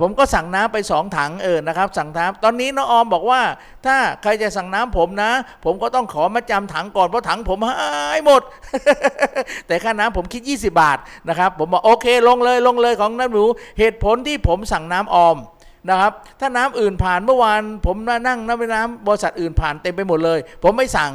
[0.00, 3.40] ผมก็สั่งน้ำไปสองถังเออนะครับ สั่งน้ำตอนนี้น้องออมบอกว่า
[3.86, 5.30] ถ้าใครจะสั่งน้ำผมนะ
[5.64, 8.42] ผมก็ต้องขอมาจำถังก่อนเพราะถังผมหายหมด
[9.66, 13.44] แต่ค่าน้ำผมคิด 20 บาทนะครับผมบอกโอเคลงเลยลงเลยของน้ำหนู
[13.78, 15.36] เหตุผลที่ผมสั่งน้ำออม
[15.88, 17.96] นะครับถ้าน้ำอื่นผ่านเมื่อวาน ผม
[18.26, 21.10] นั่งน้ำไปน้ำบริษัทอื่นผ่านเต็มไปหมดเลย ผมไม่สั่ง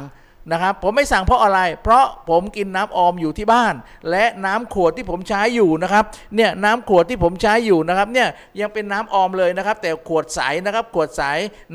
[0.52, 3.74] นะครับผมไม่สั่งเพราะอะไร เพราะผมกินน้ำออมอยู่ที่บ้าน
[4.10, 6.04] และน้ำขวดที่ผมใช้อยู่นะครับ
[6.36, 8.28] เนี่ยน้ำขวดที่ผมใช้อยู่นะครับเนี่ย
[8.60, 11.22] ยังเป็นน้ำออมเลยนะครับ แต่ขวดใสนะครับขวดใส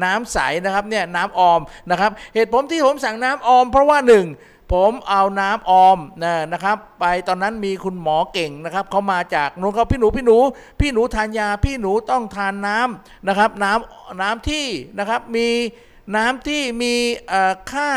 [0.04, 4.28] น้ำใสนะครับเนี่ยน้ำออมนะครับเหตุผลที่ผมสั่งน้ำออม เพราะว่าหนึ่ง
[4.76, 10.38] ผมเอาน้ำออมนะนะครับ ไปตอนนั้นมีคุณหมอเก่งนะครับเขามาจากนู้นเขาพี่หนูพี่หนู
[10.80, 14.68] พี่หนูทานยาพี่หนูต้องทานน้ำนะครับ น้ำน้ำที่
[15.00, 15.48] นะครับมี
[16.16, 16.94] น้ำที่มี
[17.72, 17.92] ค่า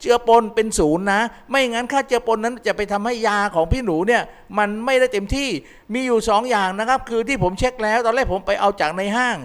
[0.00, 4.22] เจือปนเป็นศูนย์นะ ไม่งั้นค่าเจือปนนั้นจะไปทำให้ยาของพี่หนูเนี่ย
[4.58, 5.48] มันไม่ได้เต็มที่
[5.94, 9.36] มีอยู่สองอย่างนะครับ คือที่ผมเช็คแล้ว ตอนแรกผมไปเอาจากในห้าง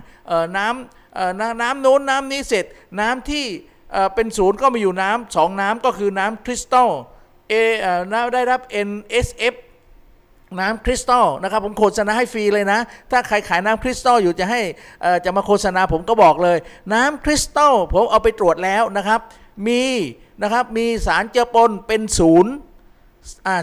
[0.57, 2.65] น้ำน้ำโน้นน้ำนี้เสร็จ
[2.99, 3.45] น้ำที่
[4.15, 6.89] เป็นศูนย์ก็มีอยู่น้ำสองน้ำก็คือน้ำคริสตัล
[7.49, 7.53] เอ
[8.13, 9.55] น้ำได้รับ NSF
[10.59, 12.79] น้ำคริสตัลนะครับผมโฆษณาให้ฟรีเลยนะ
[13.11, 14.61] ถ้าใครขายน้ำคริสตัลอยู่จะให้
[15.25, 16.57] จะมาโฆษณาผมก็บอกเลย
[16.93, 19.19] น้ำคริสตัลผมเอาไปตรวจแล้วนะครับ
[19.67, 19.83] มี
[20.41, 22.53] นะครับ มีสารเจือปนเป็นศูนย์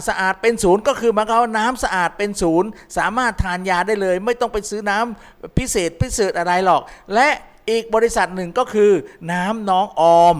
[0.07, 6.81] สะอาดเป็นศูนย์ก็คือหมายความว่าน้ำสะอาดเป็นศูนย์สามารถทานยาได้เลย ไม่ต้องไปซื้อน้ำพิเศษพิเศษอะไรหรอก
[7.13, 7.27] และ
[7.69, 8.91] อีกบริษัทหนึ่งก็คือ
[9.31, 10.37] น้ำน้องออม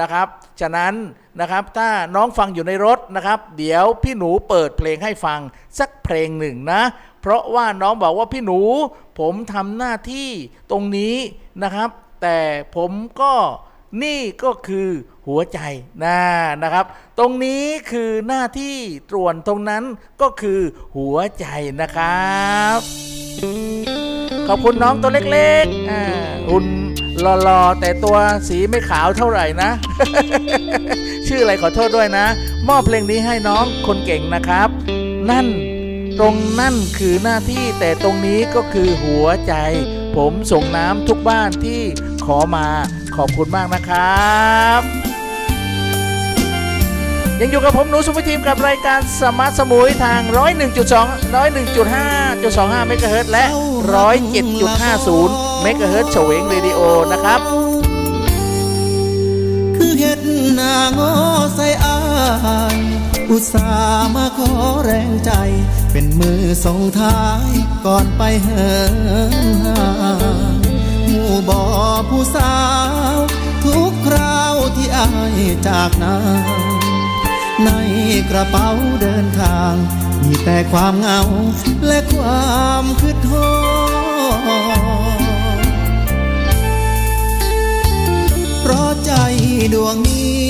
[0.00, 0.26] นะครับ
[0.60, 0.94] ฉะนั้น
[1.40, 5.40] นะครับถ้าน้องฟังอยู่ในรถนะครับ เดี๋ยวพี่หนูเปิดเพลงให้ฟัง
[5.78, 6.82] สักเพลงหนึ่งนะ
[7.20, 8.60] เพราะว่าน้องบอกว่าพี่หนู
[9.18, 10.30] ผมทำหน้าที่
[10.70, 11.14] ตรงนี้
[11.62, 11.90] นะครับ
[12.22, 12.38] แต่
[12.76, 13.32] ผมก็
[14.02, 14.88] นี่ก็คือ
[15.26, 15.60] หัวใจ
[16.04, 16.20] นะ
[16.62, 16.84] นะครับ
[17.18, 18.76] ตรงนี้คือหน้าที่
[19.10, 19.84] ตรวนตรงนั้น
[20.22, 20.60] ก็คือ
[20.96, 21.46] หัวใจ
[21.80, 22.78] นะครับ
[24.48, 26.66] ขอบคุณน้องตัวเล็กๆหุ่น
[27.42, 28.16] หล่อๆแต่ตัว
[28.48, 29.70] สีไม่ขาวเท่าไหร่นะ
[31.26, 32.26] ชื่ออะไรขอโทษด้วยนะ
[32.68, 34.68] มอบเพลงนี้ให้น้องคนเก่งนะครับ
[35.30, 35.46] นั่น
[36.18, 39.54] ตรงนั่นคือหน้าที่แต่ตรงนี้ก็คือหัวใจ
[40.16, 41.82] ผมส่งน้ำทุกบ้านที่
[42.26, 42.66] ขอมา
[43.16, 44.80] ขอบคุณมากนะครับ
[47.40, 50.34] ยังอยู่กับผมหนูสุภทีมกับรายการสมาร์ทสมุยทาง 101.2
[51.54, 53.44] 101.5เมกะเฮิรตซ์และ
[54.74, 56.80] 107.50 เมกะเฮิรตซ์เฉวงเรดิโอ
[57.12, 57.40] นะครับ
[59.76, 60.20] คือเห็ด
[60.54, 61.12] หน้างอ
[61.54, 61.98] ใส่อา
[62.74, 62.76] ย
[63.30, 64.50] อุตส่าห์มาขอ
[64.84, 65.30] แรงใจ
[65.92, 67.50] เป็นมือส่งท้าย
[67.86, 68.70] ก่อนไปเหิ
[69.32, 69.34] น
[69.64, 69.82] ห่า
[70.64, 70.65] ง
[71.48, 71.62] บ่อ
[72.10, 72.56] ผู้สา
[73.16, 73.18] ว
[73.64, 75.08] ทุกคราวที่อา
[75.38, 76.16] ยจากนา
[77.64, 77.70] ใน
[78.30, 78.68] กระเป๋า
[79.00, 79.74] เดินทาง
[80.22, 81.20] มีแต่ความเหงา
[81.86, 83.32] และความคืดโท
[84.36, 84.76] ษ
[88.60, 89.12] เพราะใจ
[89.74, 90.44] ดวงนี้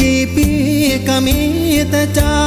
[0.00, 0.48] กี่ปี
[1.08, 1.40] ก็มี
[1.90, 2.42] แต่เจ้า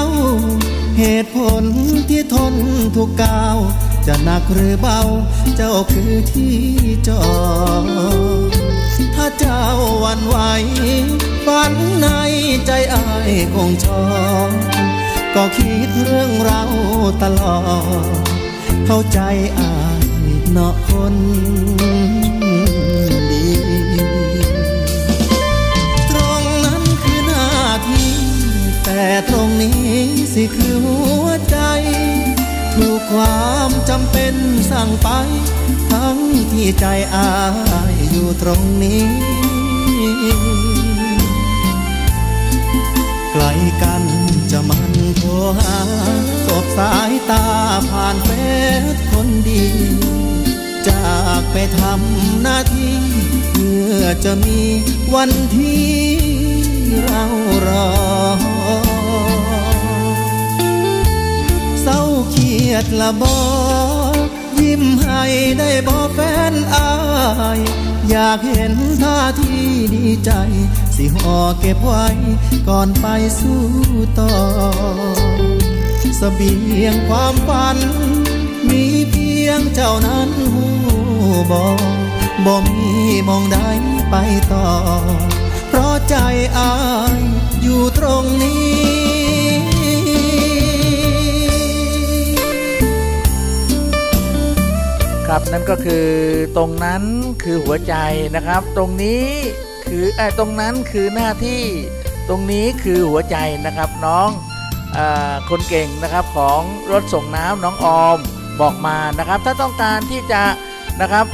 [1.00, 1.64] เหตุผล
[2.10, 2.54] ที่ทน
[2.96, 3.58] ทุกกาว
[4.08, 5.00] จะหนักหรือเบา
[5.56, 6.58] เจ้าคือที่
[7.08, 7.24] จอ
[8.50, 8.52] ด
[9.16, 9.64] ถ้าเจ้า
[10.04, 10.38] วันไหว
[11.46, 12.08] ฝันใน
[12.66, 14.04] ใจอายคงชอ
[15.36, 16.62] ก็คิดเรื่องเรา
[17.24, 17.60] ตลอ
[18.04, 18.08] ด
[18.86, 19.20] เข้าใจ
[19.60, 20.06] อาย
[20.52, 21.16] เนาะคน
[23.32, 23.48] ดี
[26.10, 27.48] ตรงนั้นคือหน้า
[27.88, 28.12] ที่
[28.86, 29.90] แต่ตรงนี้
[30.34, 31.51] สิคือหัวใจ
[32.82, 34.36] ถูกความจำเป็น
[34.72, 35.10] สั่งไป
[35.92, 36.18] ทั้ง
[36.52, 37.32] ที่ใจอา
[37.92, 39.06] ยอยู่ตรงนี้
[43.32, 43.44] ไกล
[43.82, 44.04] กัน
[44.52, 45.78] จะมันโทรหา
[46.46, 47.46] สบสายตา
[47.90, 48.30] ผ่านเฟ
[48.94, 49.66] ซคนดี
[50.88, 52.98] จากไปทำหน้าที่
[53.52, 54.62] เพื่อจะมี
[55.14, 55.92] วันที่
[57.04, 57.24] เรา
[57.68, 57.90] รอ
[61.82, 63.38] เศร้าเครียดละบอ
[64.60, 65.24] ยิ้มให้
[65.60, 66.20] ได้บอแฟ
[66.52, 66.92] นอา
[67.58, 67.60] ย
[68.10, 69.54] อยากเห็นท่าที
[69.94, 70.32] ดีใจ
[70.96, 72.06] สิห่อเก็บไว้
[72.68, 73.06] ก่อนไป
[73.40, 73.64] สู้
[74.20, 74.36] ต่อ
[76.18, 77.78] เสบียงความฝัน
[78.70, 80.68] มีเพียงเจ้านั้นหู
[81.52, 81.64] บ่
[82.46, 82.92] บ่มี
[83.28, 83.58] มองใด
[84.10, 84.16] ไป
[84.54, 84.70] ต่อ
[85.68, 86.16] เพราะใจ
[86.58, 86.74] อา
[87.18, 87.22] ย
[87.62, 89.11] อยู่ตรงนี้
[95.36, 96.08] ครับ นั่นก็คือ
[96.58, 97.04] ตรงนั้น
[97.44, 97.96] คือหัวใจ
[98.36, 99.26] นะครับ ตรงนี้
[99.88, 101.64] คือไอ้ตรงนั้นคือหน้าที่
[102.30, 104.30] ตรงนี้คือหัวใจนะครับน้อง
[104.98, 105.00] อ
[105.50, 108.18] คนเก่งนะครับของรถส่งน้ำน้องออม
[108.62, 110.42] บอกมานะครับ ถ้าต้องการที่จะ
[111.02, 111.26] นะครับ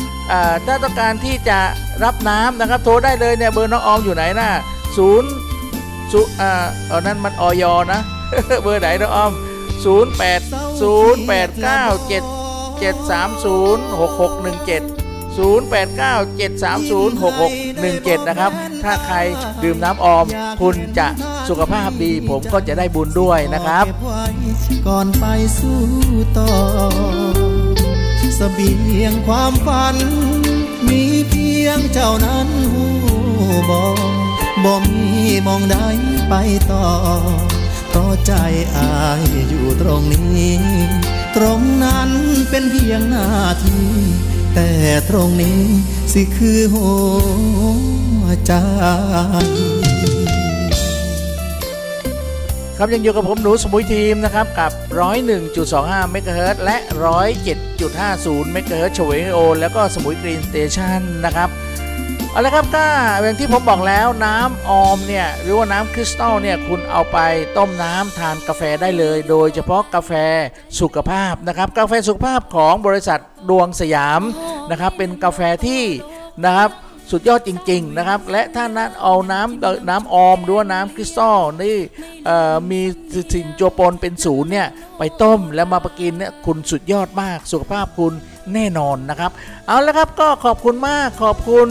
[0.65, 1.59] ถ้าต้องการที่จะ
[2.03, 4.49] รับน้ำนะครับ โทรได้เลยเนี่ยเบอร์น้องออมอยู่ไหนนะ
[4.97, 5.29] ศูนย์
[6.11, 8.01] ศูนย์อ่าเออนั่นมันออยนะ
[8.63, 9.31] เบอร์ไหนน้องออม
[9.83, 10.41] 0 8
[10.81, 12.36] 0 8 9 7
[12.81, 14.81] 7 3 0 6 6 1 7
[15.37, 17.51] 0 8 9 7 3 0 6 6
[17.83, 18.51] 1 7 นะครับ
[18.83, 19.17] ถ้าใคร
[19.63, 20.25] ดื่มน้ำออม
[20.61, 21.07] คุณจะ
[21.49, 23.85] สุขภาพดี ผมก็จะได้บุญด้วยนะครับ
[24.87, 25.25] ก่อนไป
[25.59, 25.81] สู้
[26.37, 26.51] ต่อ
[28.35, 29.95] เสบียงความฝัน
[30.87, 32.85] มีเพียงเจ้านั้นหู
[33.69, 33.81] บ่
[34.63, 35.01] บ่มี
[35.47, 35.77] มองใด
[36.29, 36.33] ไป
[36.71, 36.87] ต่อ
[37.89, 38.33] เพราะใจ
[38.75, 40.53] อายอยู่ตรงนี้
[41.37, 42.11] ตรงนั้น
[42.49, 43.27] เป็นเพียงหน้า
[43.63, 43.87] ที่
[44.55, 44.69] แต่
[45.09, 45.61] ตรงนี้
[46.13, 46.87] สิคือหั
[48.21, 48.53] วใจ
[52.77, 54.71] ครับยังอยู่กับผมหนูสมุยทีมนะครับกับ
[55.41, 56.77] 101.25 เมกะเฮิรตซ์และ
[57.63, 61.49] 107.50 เมกะเฮิรตซ์เฉวยโอ แล้วก็สมุย Green Station นะครับ
[62.37, 62.85] เอาละครับก็
[63.21, 67.17] อย่างที่ผมบอกแล้วน้ำออมเนี่ยหรือว่าน้ำคริสตัลเนี่ยคุณเอาไป
[67.57, 70.11] ต้มน้ำทานกาแฟได้เลย โดยเฉพาะกาแฟ
[70.79, 73.19] สุขภาพนะครับกาแฟสุขภาพของบริษัท
[73.49, 74.21] ดวงสยาม
[74.71, 75.83] นะครับเป็นกาแฟที่
[76.45, 76.69] นะครับ
[77.11, 81.77] สุดยอดจริง ๆ นะครับ และถ้านั้นเอาน้ำน้ำออมหรือว่าน้ำคริสตัลนี่
[82.71, 82.81] มี
[83.33, 84.67] สิ่งโจปนเป็นศูนย์เนี่ย
[84.97, 88.13] ไปต้มแล้วมาประกินเนี่ยคุณสุดยอดมากสุขภาพคุณ
[88.53, 89.31] แน่นอนนะครับ
[89.67, 91.67] เอาละครับก็ขอบคุณมากขอบคุณ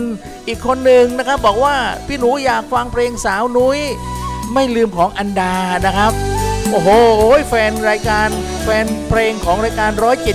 [0.48, 3.80] อีกคนหนึ่งนะครับ บอกว่าพี่หนูอยากฟังเพลงสาวนุ้ย
[4.54, 5.54] ไม่ลืมของอันดา
[5.86, 6.12] นะครับ
[6.70, 6.90] โอ้โห
[7.48, 8.28] แฟนรายการ
[8.64, 9.90] แฟนเพลงของรายการ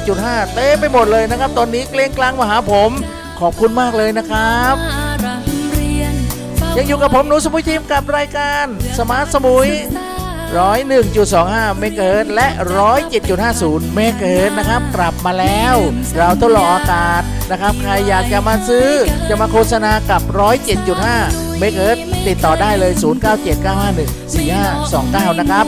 [0.05, 2.91] 107.5 เต้ไปหมดเลยนะครับ ตอนนี้เกรงกลางมาหาผม
[3.41, 4.75] ขอบคุณมากเลยนะครับ
[6.77, 8.65] ยังอยู่กับผมหนูสมุยทีมกับรายการ
[8.99, 9.67] Smart สมุย
[10.93, 12.47] 101.25 เมกะเฮิรตซ์และ
[13.21, 15.75] 107.50 เมกะเฮิรตซ์นะครับกลับมาแล้ว
[16.17, 18.88] เราทดลองอากาศนะครับ ใครอยากจะมาซื้อ
[19.30, 20.21] จะมาโฆษณากับ
[20.91, 25.65] 107.5 เมกะเฮิรตซ์ติดต่อได้เลย 0979514529 นะครับ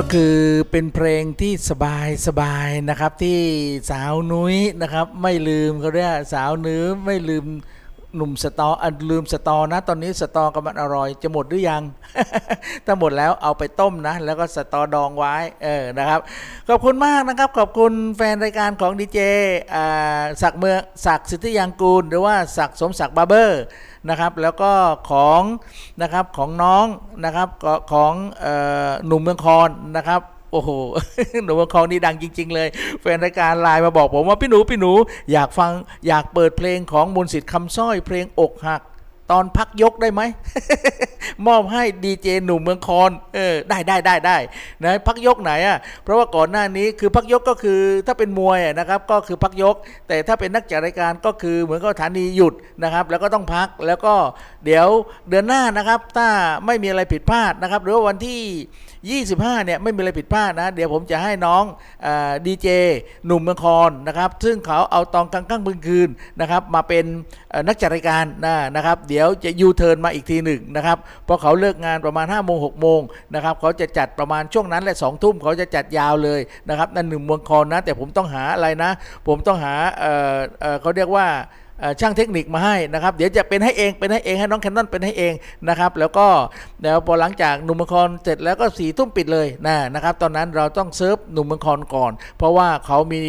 [0.00, 0.36] ก็คือ
[0.70, 3.40] เป็นเพลงที่สบายสบายนะครับที่
[3.90, 7.44] สาวนุ้ยนะครับ ไม่ลืมเขาเรียกสาวนื้อไม่ลืม
[8.16, 11.82] หนุ่มสตออันลืมสตอนะ ตอนนี้สตอกำลังอร่อย จะหมดหรือยัง
[12.86, 16.20] ถ้าหมดแล้วเอาไปต้มนะ แล้วก็สตอดองไว้เออนะครับ
[16.68, 19.20] ขอบคุณมากนะครับ ขอบคุณแฟนรายการของดีเจ
[20.42, 23.62] ศักเมืองศักสิทธิยางกูล หรือว่าศักสมศักบาร์เบอร์
[24.08, 24.72] นะครับ แล้วก็
[25.10, 25.42] ของ
[26.02, 26.86] นะครับของน้อง
[27.24, 27.48] นะครับ
[27.92, 28.12] ของ
[28.44, 28.46] อ
[28.88, 30.22] อหนุ่มเมืองคอนนะครับ
[30.52, 30.70] โอ้โห
[31.44, 32.68] หนุ่มเมืองคอนนี่ดังจริง ๆ เลย
[33.00, 34.92] แฟนรายการไลน์มาบอกผมว่าพี่หนูพี่หนู
[35.32, 35.72] อยากฟัง
[36.06, 38.82] อยากเปิดเพลงของมนต์สิทธิ์คำสร้อยเพลงอกหัก
[39.32, 40.22] ตอนพักยกได้ไหม
[41.46, 44.36] มอบให้ดีเจหนุ่มเมืองคอนเออได้ได้ได้ได้
[44.84, 49.76] นะพักยกไหนอะเพราะว่าก่อนหน้านี้คือพักยกก็คือถ้าเป็นมวยนะครับก็คือพักยก
[50.08, 54.14] แต่ถ้าเป็นนักจัดรายการก็คือเหมือนกับสถานีหยุดนะครับ แล้วก็ต้องพักแล้วก็
[54.64, 54.88] เดี๋ยว
[55.28, 56.28] เดือนหน้านะครับ ถ้า
[56.66, 58.42] ไม่มีอะไรผิดพลาดนะครับ หรือว่าวันที่
[59.06, 61.64] 25เนี่ยไม่มีอะไรผิดพลาดนะ เดี๋ยวผมจะให้น้อง
[62.46, 62.68] ดีเจ
[63.26, 66.08] หนุ่มเมืองคอนนะครับซึ่งเขาเอาตอนกลางค่ำกลางคืน
[66.40, 67.04] นะครับมาเป็น
[67.66, 73.00] นักจัดรายการนะนะครับ เดี๋ยวจะยูเทิร์นมาอีกทีหนึ่งนะครับเพราะเขาเลิกงานประมาณ5โมง6โมง
[73.34, 78.90] นะครับเขาจะจัดประมาณช่วงนั้นแหละสองทุ่มเขาจะจัดยาวเลยนะครับนั่นหนึ่งเมืองคอนนะแต่ผมต้องหาอะไรนะ
[79.28, 79.74] ผมต้องหา
[80.80, 81.26] เขาเรียกว่า
[82.00, 85.34] ช่างเทคนิคมาให้นะครับ เดี๋ยวจะเป็นให้เองเป็นให้เองให้น้องแคนนอนเป็นให้เอง
[85.68, 86.26] นะครับ แล้วก็
[86.80, 93.20] เดี๋ยวพอหลังจากหนุ่มเมืองคอนเสร็จแล้วก็สี่ทุ่มปิดเลยนะนะครับ ตอนนั้นเราต้องเซิร์ฟหนุ่มเมืองคอนก่อน เพราะว่าเขามี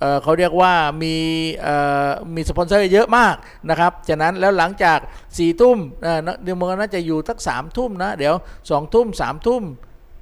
[0.00, 0.72] เเขาเรียกว่า
[1.02, 1.14] มี
[2.34, 3.34] มีสปอนเซอร์เยอะมาก
[3.70, 4.98] นะครับฉะนั้นแล้วหลังจาก
[5.38, 8.34] สี่ทุ่มเอ่อหนุ่มเมืองคอนน่าจะอยู่ทักสามทุ่มนะ เดี๋ยว
[8.70, 9.62] สองทุ่มสามทุ่ม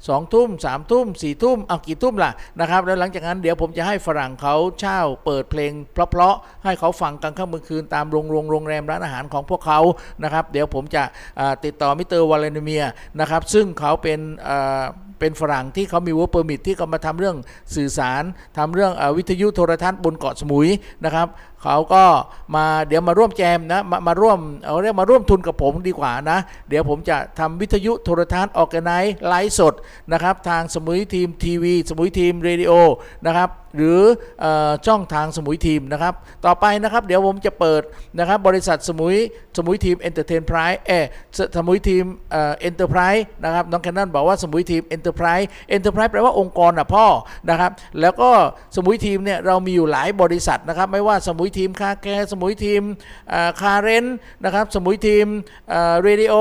[0.08, 2.30] สองทุ่มสามทุ่มสี่ทุ่มเอากี่ทุ่มล่ะ
[2.60, 9.80] นะครับแล้วหลังจากนั้นเดี๋ยวผมจะให้ฝรั่งเขาเช่าเปิดเพลงเพราะๆให้เขาฟังกลางค่ำกลางคืนตามโรงโรงโรงแรมร้านอาหารของพวกเขา
[10.22, 11.02] นะครับ เดี๋ยวผมจะ
[11.64, 12.84] ติดต่อมิสเตอร์วาเลนเมีย
[13.20, 14.20] นะครับซึ่งเขาเป็น
[15.20, 17.36] เป็นฝรั่งที่เขามี work permit ที่เขามาทำเรื่อง
[17.76, 18.22] สื่อสาร
[18.58, 20.68] ทำเรื่องอวิทยุโทรทัศน์บนเกาะสมุย
[21.04, 21.26] นะครับ
[21.62, 22.04] เขาก็
[22.56, 26.38] มาเดี๋ยวมาร่วมแจมนะมามาร่วมเอาเรียกมาร่วมทุนกับผมดีกว่านะ
[26.68, 28.92] เดี๋ยวผมจะทำวิทยุโทรทัศน์ออกไน
[29.28, 29.74] ไลฟ์สด
[30.12, 32.72] นะครับทางสมุย Team TV สมุย Team Radio
[33.26, 34.00] นะครับหรือ
[34.44, 34.46] อ
[34.86, 37.82] ช่องทางสมุยทีมนะครับ ต่อไปนะครับเดี๋ยวผมจะเปิด
[38.18, 39.16] นะครับบริษัทสมุย
[39.56, 40.92] สมุย Team Entertainprise เอ
[41.56, 47.06] สมุย Team Enterprise นะครับน้องแคนนอนบอกว่าสมุย Team Enterprise enterprise แปลว่าองค์กรอะพ่อ
[47.50, 48.30] นะครับแล้วก็
[48.76, 52.82] สมุยทีมเนี่ยเรามีอยู่หลายบริษัทนะครับไม่ว่าสมุย Team Car Care สมุย Team
[53.60, 54.06] Car Rent
[54.44, 55.26] นะครับสมุย Team
[56.02, 56.34] Radio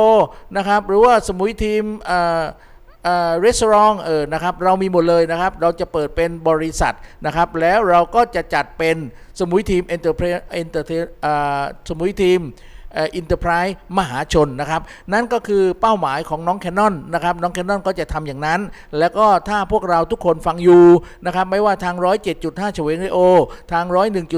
[0.57, 2.43] นะครับหรือว่าสมุยทีมเอ่อ
[3.03, 6.95] เอ่อรีสอร์ทเออนะครับเรามีหมดเลยนะครับ เราจะเปิดเป็นบริษัท
[7.25, 8.97] นะครับ แล้วเราก็จะจัดเป็น
[9.39, 10.91] สมุย Team Enterpri- Enterta-
[11.89, 14.81] สมุย Team Enterprise มหาชนนะครับ
[15.13, 18.59] นั่นก็คือเป้าหมายของน้องแคนนอนนะครับน้องแคนนอนก็จะทำอย่างนั้น
[18.99, 20.83] แล้วก็ถ้าพวกเราทุกคนฟังอยู่
[21.25, 21.95] นะครับไม่ว่าทาง
[22.35, 23.19] 107.5เฉวงเรโอ
[23.71, 23.85] ทาง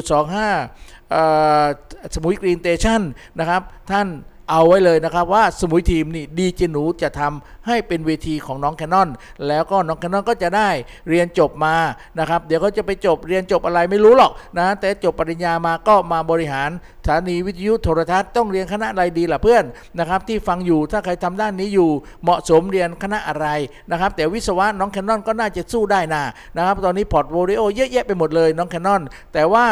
[0.09, 1.23] 101.25เอ่
[1.61, 1.65] อ
[2.13, 3.01] สมุยกรีนเตชัน
[3.39, 4.07] นะครับท่าน
[4.53, 9.09] เอาไว้เลยนะครับว่าสมุยทีมนี่ดีเจหนูจะทำให้เป็นเวทีของน้องแคนนอน
[9.47, 10.69] แล้วก็น้องแคนนอนก็จะได้
[11.09, 11.75] เรียนจบมา
[12.19, 16.69] นะครับ เดี๋ยวเขาจะไปจบเรียนจบอะไรไม่รู้หรอกนะแต่จบปริญญามาก็มาบริหาร
[17.03, 19.63] สถานีวิทยุโทรทัศน์ต้องเรียนคณะอะไรดีล่ะเพื่อน
[19.99, 21.89] นะครับที่ฟังอยู่ถ้าใครทำด้านนี้อยู่
[22.23, 23.47] เหมาะสมเรียนคณะอะไร
[23.91, 26.23] นะครับแต่วิศวะน้องแคนนอนก็น่าจะสู้ได้นะ
[26.57, 29.01] นะครับตอนนี้ portfolio เยอะแยะไปหมดเลยน้องแคนนอน
[29.33, 29.65] แต่ว่า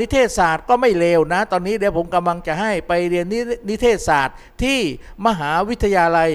[0.00, 3.38] นิเทศศาสตร์ก็ไม่เลวนะ ตอนนี้เดี๋ยวผมกำลังจะให้ไปเรียนนิ
[3.68, 4.78] นิเทศศาสตร์ที่
[5.26, 6.30] มหาวิทยาลัย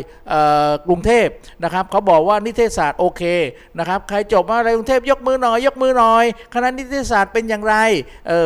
[0.87, 1.27] กรุงเทพ
[1.63, 3.21] นะครับเขาบอกว่านิเทศศาสตร์โอเค
[3.79, 7.75] นะครับใครจบมาอะไรกรุงเทพยกมือหน่อยยกมือหน่อยคณะนิเทศศาสตร์เป็นอย่างไร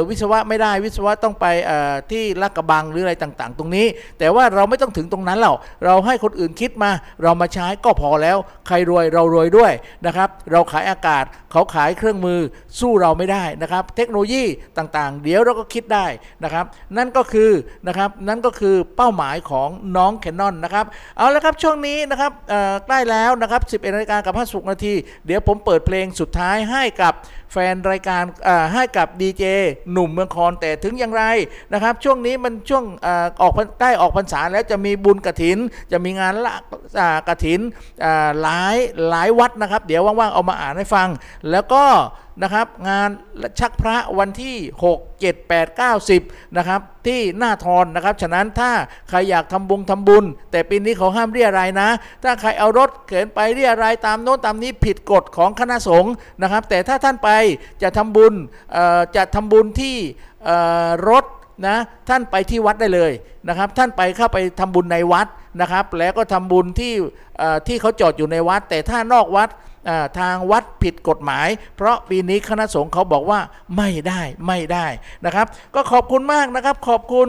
[0.09, 1.45] วิศวะไม่ได้วิศวะต้องไป
[2.11, 3.85] ที่ลาดกระบังหรืออะไรต่างๆ ตรงนี้
[4.19, 6.91] แต่ว่าเราไม่ต้องถึงตรงนั้นหรอกเราให้คนอื่นคิดมา
[7.23, 9.71] เรามาใช้ก็พอแล้ว ใครรวยเรารวยด้วย
[10.05, 12.39] นะครับเราขายอากาศเขาขายเครื่องมือ
[12.79, 14.43] สู้เราไม่ได้นะครับ เทคโนโลยี
[14.77, 16.05] ต่างๆ เดี๋ยวเราก็คิดได้
[16.43, 16.65] นะครับ
[16.97, 17.51] นั่นก็คือ
[17.87, 20.85] นะครับนั่นก็คือเป้าหมายของน้องแคนนอนนะครับ
[21.17, 22.31] เอาละครับช่วงนี้นะครับ
[22.85, 24.93] ใกล้แล้วนะครับ11นาฬิกากับ50นาที
[25.25, 27.13] เดี๋ยวผมเปิดเพลงสุดท้ายให้กับ
[27.51, 28.23] แฟนรายการ
[28.73, 29.43] ให้กับดีเจ
[29.91, 31.23] หนุ่มเมืองคอนแต่ถึงอย่างไร
[31.73, 32.83] นะครับ ช่วงนี้มันช่วง
[33.41, 35.57] ออกใกล้ออกพรรษาแล้วจะมีบุญกระถิน
[35.91, 36.53] จะมีงานละ
[37.27, 37.59] กระถิน
[38.03, 38.77] อ่าหลาย
[39.09, 41.07] หลายวัดนะครับ เดี๋ยวว่างๆเอามาอ่านให้ฟัง
[41.51, 41.83] แล้วก็
[42.43, 43.09] นะครับ งาน
[43.59, 48.71] ชักพระวันที่ 6 7 8 9 10นะครับที่หน้าทอนนะครับ ฉะนั้นถ้า
[49.09, 51.89] ใครอยากทำบุญทำบุญ แต่ปีนี้เขาห้ามเรียอะไรยนะ
[52.23, 57.29] ถ้าใครเอารถเข็นไปเรียอะไรยตามโน้นตามนี้ผิดกฎของคณะสงฆ์นะครับ แต่ถ้าท่านไป
[57.81, 58.33] จะทำบุญ
[59.15, 59.95] จะทำบุญที่
[61.09, 61.25] รถ
[61.67, 61.77] นะ
[62.09, 63.11] ท่านไปที่วัดได้เลย
[63.47, 65.27] นะครับ ท่านไปเข้าไปทำบุญในวัด
[65.61, 66.93] นะครับ แล้วก็ทำบุญที่
[67.67, 69.49] ที่เขาจอดอยู่ในวัด แต่ถ้านอกวัด
[70.19, 73.39] ทางวัดผิดกฎหมาย เพราะปีนี้คณะสงฆ์เขาบอกว่า
[73.77, 74.85] ไม่ได้ไม่ได้
[75.25, 77.27] นะครับ ก็ขอบคุณมากนะครับ ขอบคุณ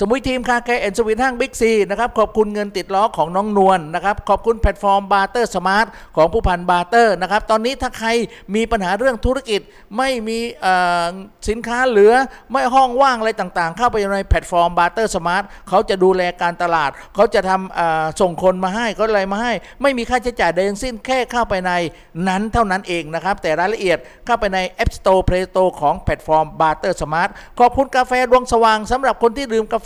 [0.00, 8.08] สมุยทีม Car Care and Sweet ห้างบิ๊กซีนะครับขอบคุณเงินติดล้อของน้องนวลนะครับขอบคุณแพลตฟอร์ม Barter Smartของผู้พัน Barter นะครับตอนนี้ถ้าใคร
[8.54, 9.60] มีปัญหาเรื่องธุรกิจ
[9.96, 10.38] ไม่มี
[11.48, 12.12] สินค้าเหลือ
[12.52, 21.72] ไม่ห้องว่างอะไรต่างๆ เข้าไปในแพลตฟอร์ม Barter Smart เขาจะดูแลการตลาด เขาจะทำส่งคนมาให้ก็อะไรมาให้ ไม่มีค่าใช้จ่ายใดทั้งสิ้นแค่เข้าไปใน
[22.28, 29.85] นั้นเท่านั้นเองนะครับแต่รายละเอียดเข้าไปใน App Store Play Store ของแพลตฟอร์ม Barter Smart ขอบคุณกาแฟดวงสว่างสำหรับคนที่ดื่มกาแ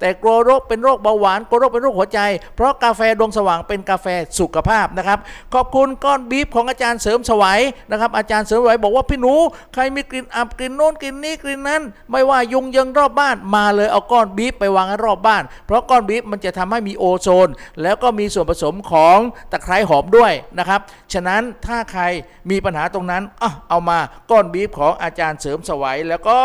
[0.00, 2.20] แต่กลัวโรคเป็นโรคเบาหวานกลัวโรคเป็นโรคหัวใจ
[2.56, 4.06] เพราะกาแฟดวงสว่างเป็นกาแฟ
[4.38, 5.18] สุขภาพนะครับ
[5.54, 9.34] ขอบคุณก้อนบีฟของอาจารย์เสริมสวัยนะครับ อาจารย์เสริมสวัยบอกว่าพี่หนู
[9.74, 17.48] ใครมีกลิ่นอับกลิ่นโน้นกลิ่นนี้กลิ่นนั้น ไม่ว่ายุงยังรอบบ้านมาเลยเอาก้อนบีฟไปวางรอบบ้าน เพราะก้อนบีฟมันจะทำให้มีโอโซน
[17.82, 19.18] แล้วก็มีส่วนผสมของ
[19.50, 20.80] ตะไคร้หอมด้วยนะครับ
[21.12, 22.02] ฉะนั้นถ้าใคร
[22.50, 23.98] มีปัญหาตรงนั้นอะเอามา
[24.30, 26.38] ก้อนบีฟของอาจารย์เสริมสวัยแล้วก็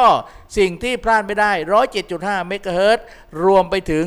[0.58, 1.52] สิ่งที่พลาดไม่ได้
[2.00, 3.08] 107.5 เมกะเฮิรตซ์
[3.44, 4.06] รวมไปถึง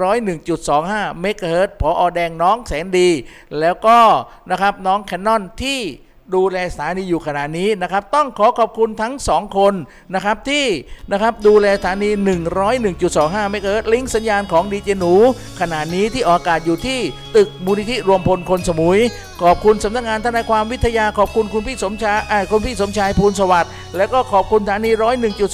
[0.00, 3.10] 101.25 เมกะเฮิรตซ์พออแดงน้องแสนดี
[3.60, 3.98] แล้วก็
[4.50, 5.80] นะครับน้องแคนนอนที่
[6.34, 9.74] ดูแลสถานีอยู่ขณะนี้นะครับ ต้องขอขอบคุณทั้ง 2 คน
[10.14, 10.66] นะครับที่
[11.12, 12.10] นะครับดูแลสถานี
[12.80, 15.14] 101.25 เมกะเฮิรตซ์ลิงก์สัญญาณของดีเจหนู
[15.60, 17.00] ขณะนี้ที่ออกอากาศอยู่ที่
[17.36, 18.98] ตึกมูลนิธิรวมพลคนสมุย
[19.42, 22.18] ขอบคุณสำนักงานทนายความวิทยาขอบคุณคุณพี่สมชาย
[22.50, 24.90] คุณพี่สมชายภูลสวัสดิ์แล้วก็ขอบคุณสถานี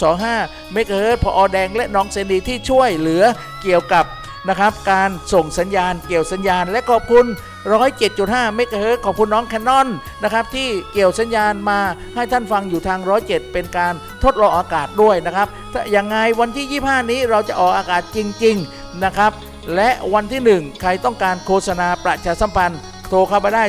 [0.05, 3.23] 101.25 เมกะเฮิรตซ์พออแดงและน้องเซนดีที่ช่วยเหลือ
[3.63, 4.05] เกี่ยวกับ
[4.49, 7.27] นะครับการส่งสัญญาณเกี่ยวสัญญาณและขอบคุณ
[7.69, 9.89] 107.5 เมกะเฮิรตซ์ขอบคุณน้องแคนนอน
[10.23, 11.81] นะครับที่เกี่ยวสัญญาณมา
[12.15, 13.95] ให้ท่านฟังอยู่ทาง 107 เป็นการ
[14.25, 19.33] ทดลองอากาศด้วยนะครับถ้าอย่างไงวันที่ 25 นี้เราจะออกอากาศจริง ๆ นะครับ
[19.75, 23.65] และวันที่ 1 ใครต้องการโฆษณาประชาสัมพันธ์โทรเข้ามาได้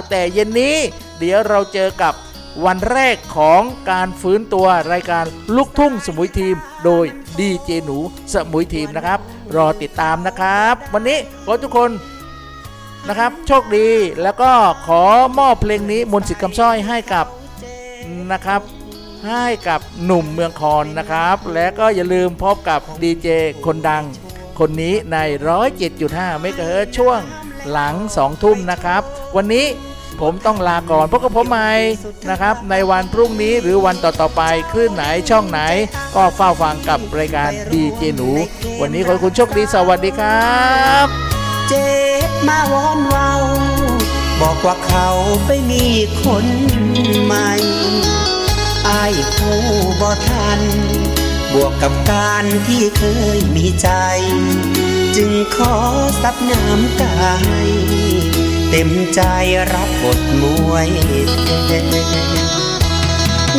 [0.00, 0.76] 0979514529 แต่เย็นนี้
[1.18, 2.14] เดี๋ยวเราเจอกับ
[2.64, 5.24] วันแรกของการฟื้นตัวรายการ
[5.56, 7.04] ลูกทุ่งสมุยทีม โดย
[7.38, 7.98] ดีเจหนู
[8.32, 9.18] สมุยทีมนะครับ
[9.56, 11.90] รอติดตามนะครับ วันนี้ขอทุกคน
[13.08, 13.88] นะครับ โชคดี
[14.22, 14.52] แล้วก็
[14.86, 15.04] ขอ
[15.38, 17.26] มอบเพลงนี้มนต์สิทธิ์คำสร้อยให้กับ
[18.32, 18.60] นะครับ
[19.26, 23.28] ให้กับหนุ่มเมืองคอนนะครับ และก็อย่าลืมพบกับดีเจ
[23.66, 24.04] คนดัง
[24.58, 25.16] คนนี้ใน
[25.78, 27.20] 107.5เมกะเฮิรตซ์ช่วง
[27.70, 29.02] หลัง 2 ทุ่มนะครับ
[29.36, 29.66] วันนี้
[30.20, 31.70] ผมต้องลาก่อนพบกับผมใหม่
[32.30, 34.42] นะครับ ในวันพรุ่งนี้หรือวันต่อๆไป
[34.72, 35.60] คลื่นไหนช่องไหน
[36.14, 38.30] ก็เฝ้าฟังกับรายการดีเจหนู
[38.80, 40.60] วันนี้ขอคุณโชคดีสวัสดีครั
[41.04, 41.06] บ
[41.68, 41.74] เจ
[42.48, 43.30] มาวอนเวา
[44.40, 45.08] บอกว่าเขา
[45.46, 45.86] ไปมี
[46.22, 46.46] คน
[47.24, 47.50] ใหม่
[48.88, 49.60] อายผู้
[50.00, 50.60] บ่ทัน
[51.52, 53.02] บวกกับการที่เค
[53.36, 53.88] ยมีใจ
[55.16, 55.74] จึงขอ
[56.22, 57.30] ซับน้ำกา
[57.66, 57.68] ย
[58.74, 59.22] เต็มใจ
[59.72, 60.88] รับบทมวย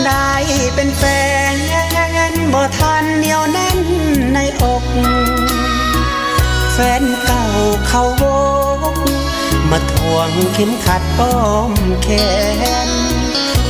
[0.06, 0.34] ได้
[0.76, 1.04] เป็นแฟ
[1.54, 3.80] นบ่ทันเหนียวแน่น
[4.34, 4.84] ในอก
[6.74, 7.44] แฟนเก่า
[7.88, 8.24] เขาโว
[8.94, 8.96] ก
[9.70, 11.36] มาทวงเข็มขัดป้อ
[11.70, 11.72] ม
[12.04, 12.08] แข
[12.88, 12.90] น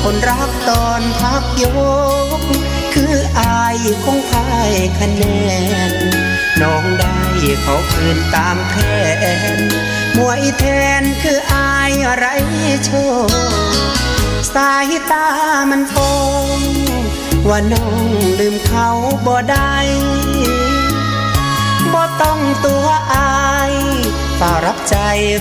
[0.03, 1.63] คนรักตอนพักย
[2.39, 2.41] ก
[2.93, 3.75] คืออาย
[4.05, 5.23] คงพายคะแน
[5.91, 5.93] น
[6.61, 7.17] น้องได้
[7.61, 8.73] เขาคืนตามแผ
[9.59, 9.61] น
[10.17, 10.65] มวยแท
[11.01, 12.25] นคืออายไร
[12.85, 12.91] โช
[13.27, 13.29] ค
[14.53, 15.27] สายตา
[15.69, 15.95] มันโฟ
[16.57, 16.59] ง
[17.49, 18.07] ว่าน้อง
[18.39, 18.89] ลืมเขา
[19.25, 19.75] บ่ได้
[21.93, 23.73] บ่ต้องตัวอาย
[24.39, 24.95] ฝ่ารับใจ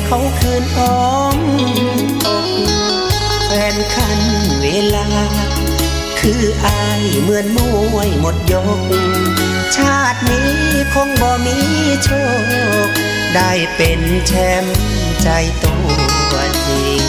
[0.05, 1.39] เขาคืนอ้อม
[3.47, 4.21] แฟนคัน
[4.61, 5.09] เวลา
[6.21, 7.59] คืออายเหมือนม
[7.95, 8.81] วยหมดยก
[9.77, 10.51] ชาตินี้
[10.93, 11.57] คงบ่มี
[12.05, 12.09] โช
[12.89, 13.02] ค
[13.35, 14.77] ได้เป็นแชมป์
[15.23, 15.29] ใจ
[15.63, 15.75] ตั
[16.33, 17.03] วจริง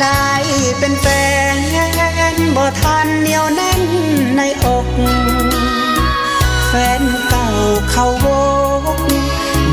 [0.00, 0.32] ได้
[0.78, 1.06] เป็นแฟ
[2.34, 3.82] นบ่ทันเหนียวแน่น
[4.36, 4.86] ในอก
[6.66, 7.46] แฟนเก่า
[7.90, 8.26] เขาโว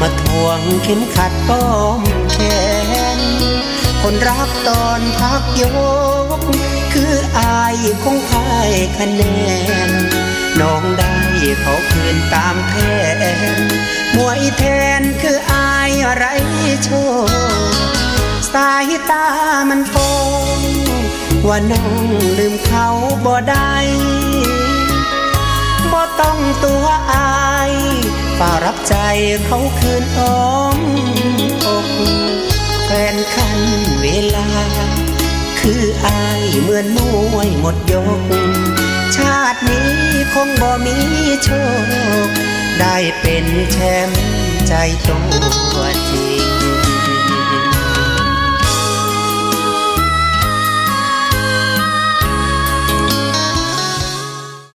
[0.01, 1.65] มาทวงเข็มขัดป้อ
[1.99, 2.37] มแข
[3.17, 3.19] น
[4.01, 5.63] คนรักตอนพักย
[6.37, 6.39] ก
[6.93, 9.21] คืออายคงพายคะแน
[9.89, 9.91] น
[10.59, 11.13] น้องได้
[11.61, 12.73] เขาคืนตามแผ
[13.17, 13.23] น
[14.15, 14.63] มวยแท
[14.99, 16.25] นคืออายไร
[16.83, 16.89] โช
[17.27, 17.29] ค
[18.53, 19.27] สายตา
[19.69, 19.95] มันโฟ
[20.57, 20.61] ง
[21.47, 21.95] ว่าน้อง
[22.37, 22.87] ลืมเขา
[23.25, 23.75] บ่ได้
[25.91, 27.73] บ่ต้องตัวอาย
[28.37, 28.95] ฝ่ารับใจ
[29.45, 30.77] เขาคืนอ้อม
[31.65, 31.87] อก
[32.85, 33.59] แฟนคัน
[34.01, 34.47] เวลา
[35.59, 36.99] คืออายเหมือนม
[37.35, 38.21] วยหมดยก
[39.17, 39.89] ชาตินี้
[40.33, 40.97] คงบ่มี
[41.43, 41.49] โช
[42.27, 42.29] ค
[42.79, 43.77] ได้เป็นแช
[44.09, 44.21] มป์
[44.67, 44.73] ใจ
[45.07, 45.19] ตั
[45.75, 45.79] ว
[46.09, 46.36] จริง